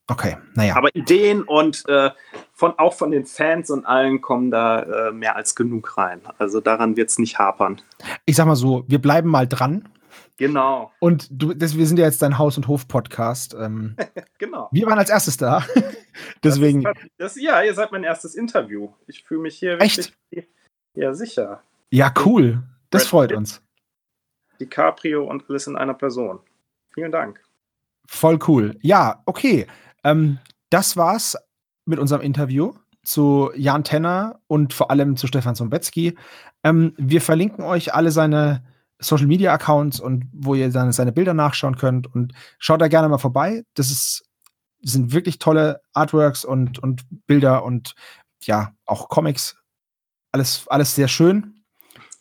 Okay, 0.10 0.38
naja. 0.56 0.75
Aber 0.77 0.95
Ideen 0.95 1.43
und 1.43 1.84
äh, 1.89 2.12
von, 2.53 2.73
auch 2.80 2.93
von 2.93 3.12
den 3.12 3.25
Fans 3.25 3.69
und 3.69 3.86
allen 3.86 4.21
kommen 4.21 4.51
da 4.51 5.10
äh, 5.10 5.12
mehr 5.12 5.36
als 5.36 5.53
genug 5.53 5.97
rein. 5.97 6.21
Also 6.38 6.62
daran 6.62 6.95
wird 6.95 7.10
es 7.10 7.19
nicht 7.19 7.39
hapern. 7.39 7.82
ich 8.25 8.38
sag 8.38 8.47
mal 8.47 8.56
so, 8.56 8.86
wir 8.88 8.99
bleiben 8.99 9.30
mal 9.30 9.47
dran. 9.47 9.89
Genau. 10.38 10.91
Und 10.99 11.27
du, 11.32 11.53
das, 11.53 11.77
wir 11.77 11.86
sind 11.88 11.99
ja 11.99 12.06
jetzt 12.06 12.21
dein 12.21 12.38
Haus- 12.38 12.58
und 12.58 12.67
Hof-Podcast. 12.67 13.56
Ähm, 13.60 13.97
genau. 14.38 14.69
wir 14.71 14.86
waren 14.86 14.97
als 14.97 15.10
erstes 15.10 15.36
da. 15.36 15.65
Deswegen. 16.43 16.84
Das 16.84 16.97
ist, 16.97 17.12
das, 17.17 17.41
ja, 17.41 17.62
ihr 17.63 17.73
seid 17.73 17.91
mein 17.91 18.03
erstes 18.03 18.36
Interview. 18.36 18.93
Ich 19.08 19.23
fühle 19.23 19.41
mich 19.41 19.58
hier 19.58 19.82
Echt? 19.82 19.97
Richtig, 19.97 20.47
ja, 20.97 21.13
sicher. 21.13 21.62
Ja, 21.91 22.12
cool. 22.25 22.63
Das 22.89 23.03
Brad 23.03 23.10
freut 23.10 23.29
Pitt. 23.29 23.38
uns. 23.38 23.62
DiCaprio 24.60 25.23
und 25.23 25.47
alles 25.49 25.67
in 25.67 25.75
einer 25.75 25.93
Person. 25.93 26.39
Vielen 26.93 27.12
Dank. 27.12 27.39
Voll 28.07 28.39
cool. 28.47 28.75
Ja, 28.81 29.21
okay. 29.25 29.67
Ähm, 30.03 30.39
das 30.69 30.97
war's 30.97 31.38
mit 31.86 31.99
unserem 31.99 32.21
Interview 32.21 32.73
zu 33.03 33.51
Jan 33.55 33.83
Tenner 33.83 34.39
und 34.47 34.73
vor 34.73 34.89
allem 34.89 35.15
zu 35.15 35.27
Stefan 35.27 35.55
Zombetzky. 35.55 36.17
Ähm, 36.63 36.93
wir 36.97 37.21
verlinken 37.21 37.63
euch 37.63 37.93
alle 37.93 38.12
seine 38.12 38.63
Social 38.99 39.27
Media 39.27 39.53
Accounts 39.53 39.99
und 39.99 40.25
wo 40.33 40.55
ihr 40.55 40.71
seine, 40.71 40.91
seine 40.93 41.12
Bilder 41.12 41.36
nachschauen 41.36 41.77
könnt 41.77 42.13
und 42.13 42.33
schaut 42.57 42.81
da 42.81 42.88
gerne 42.88 43.07
mal 43.07 43.19
vorbei. 43.19 43.63
Das 43.75 43.91
ist, 43.91 44.23
sind 44.81 45.13
wirklich 45.13 45.38
tolle 45.38 45.81
Artworks 45.93 46.43
und, 46.43 46.79
und 46.79 47.03
Bilder 47.27 47.63
und 47.63 47.93
ja, 48.43 48.73
auch 48.86 49.10
Comics. 49.10 49.55
Alles, 50.31 50.67
alles 50.67 50.95
sehr 50.95 51.07
schön. 51.07 51.63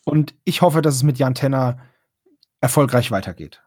Und 0.05 0.33
ich 0.45 0.61
hoffe, 0.61 0.81
dass 0.81 0.95
es 0.95 1.03
mit 1.03 1.19
Jan 1.19 1.35
Tenner 1.35 1.79
erfolgreich 2.61 3.11
weitergeht. 3.11 3.61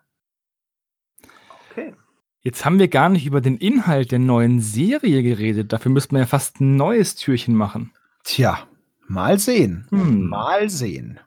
Okay. 1.70 1.94
Jetzt 2.40 2.64
haben 2.64 2.78
wir 2.78 2.88
gar 2.88 3.08
nicht 3.08 3.26
über 3.26 3.40
den 3.40 3.58
Inhalt 3.58 4.12
der 4.12 4.18
neuen 4.18 4.60
Serie 4.60 5.22
geredet. 5.22 5.72
Dafür 5.72 5.92
müssten 5.92 6.14
wir 6.14 6.20
ja 6.20 6.26
fast 6.26 6.60
ein 6.60 6.76
neues 6.76 7.14
Türchen 7.14 7.54
machen. 7.54 7.92
Tja, 8.24 8.66
mal 9.06 9.38
sehen. 9.38 9.86
Hm. 9.90 10.28
Mal 10.28 10.70
sehen. 10.70 11.20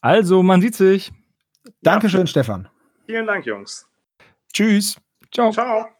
Also, 0.00 0.42
man 0.42 0.62
sieht 0.62 0.74
sich. 0.74 1.12
Dankeschön, 1.82 2.26
Stefan. 2.26 2.68
Vielen 3.06 3.26
Dank, 3.26 3.44
Jungs. 3.44 3.86
Tschüss. 4.52 4.98
Ciao. 5.30 5.52
Ciao. 5.52 5.99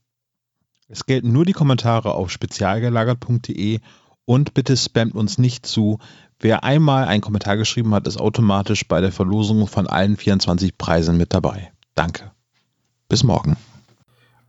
Es 0.91 1.05
gelten 1.05 1.31
nur 1.31 1.45
die 1.45 1.53
Kommentare 1.53 2.15
auf 2.15 2.29
spezialgelagert.de 2.29 3.79
und 4.25 4.53
bitte 4.53 4.75
spammt 4.75 5.15
uns 5.15 5.37
nicht 5.37 5.65
zu. 5.65 5.99
Wer 6.37 6.65
einmal 6.65 7.05
einen 7.05 7.21
Kommentar 7.21 7.55
geschrieben 7.55 7.95
hat, 7.95 8.07
ist 8.07 8.19
automatisch 8.19 8.85
bei 8.89 8.99
der 8.99 9.13
Verlosung 9.13 9.67
von 9.67 9.87
allen 9.87 10.17
24 10.17 10.77
Preisen 10.77 11.15
mit 11.15 11.33
dabei. 11.33 11.71
Danke. 11.95 12.31
bis 13.07 13.23
morgen. 13.23 13.55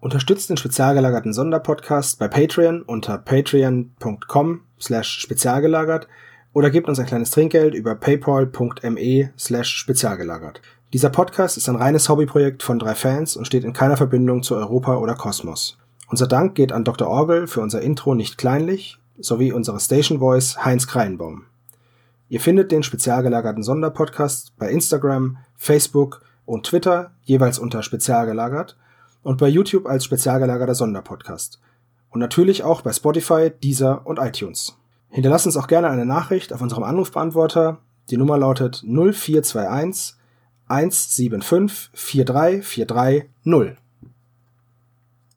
Unterstützt 0.00 0.50
den 0.50 0.56
spezialgelagerten 0.56 1.32
Sonderpodcast 1.32 2.18
bei 2.18 2.26
Patreon 2.26 2.82
unter 2.82 3.18
patreon.com 3.18 4.62
slash 4.80 5.20
spezialgelagert 5.20 6.08
oder 6.52 6.70
gebt 6.70 6.88
uns 6.88 6.98
ein 6.98 7.06
kleines 7.06 7.30
Trinkgeld 7.30 7.74
über 7.74 7.94
paypal.me 7.94 9.32
slash 9.38 9.76
spezialgelagert. 9.76 10.60
Dieser 10.92 11.10
Podcast 11.10 11.56
ist 11.56 11.68
ein 11.68 11.76
reines 11.76 12.08
Hobbyprojekt 12.08 12.64
von 12.64 12.80
drei 12.80 12.96
Fans 12.96 13.36
und 13.36 13.46
steht 13.46 13.62
in 13.62 13.72
keiner 13.72 13.96
Verbindung 13.96 14.42
zu 14.42 14.56
Europa 14.56 14.96
oder 14.96 15.14
Kosmos. 15.14 15.78
Unser 16.12 16.26
Dank 16.26 16.54
geht 16.54 16.72
an 16.72 16.84
Dr. 16.84 17.08
Orgel 17.08 17.46
für 17.46 17.62
unser 17.62 17.80
Intro 17.80 18.14
nicht 18.14 18.36
kleinlich 18.36 18.98
sowie 19.18 19.50
unsere 19.50 19.80
Station 19.80 20.18
Voice 20.18 20.62
Heinz 20.62 20.86
Kreinbaum. 20.86 21.46
Ihr 22.28 22.38
findet 22.38 22.70
den 22.70 22.82
spezialgelagerten 22.82 23.62
Sonderpodcast 23.62 24.52
bei 24.58 24.70
Instagram, 24.70 25.38
Facebook 25.56 26.20
und 26.44 26.66
Twitter 26.66 27.12
jeweils 27.22 27.58
unter 27.58 27.82
spezialgelagert 27.82 28.76
und 29.22 29.38
bei 29.38 29.48
YouTube 29.48 29.86
als 29.86 30.04
spezialgelagerter 30.04 30.74
Sonderpodcast. 30.74 31.62
Und 32.10 32.20
natürlich 32.20 32.62
auch 32.62 32.82
bei 32.82 32.92
Spotify, 32.92 33.50
Deezer 33.64 34.06
und 34.06 34.18
iTunes. 34.18 34.76
Hinterlasst 35.08 35.46
uns 35.46 35.56
auch 35.56 35.66
gerne 35.66 35.88
eine 35.88 36.04
Nachricht 36.04 36.52
auf 36.52 36.60
unserem 36.60 36.82
Anrufbeantworter. 36.82 37.78
Die 38.10 38.18
Nummer 38.18 38.36
lautet 38.36 38.84
0421 38.84 40.16
175 40.68 41.88
4343 41.94 43.30
0. 43.44 43.78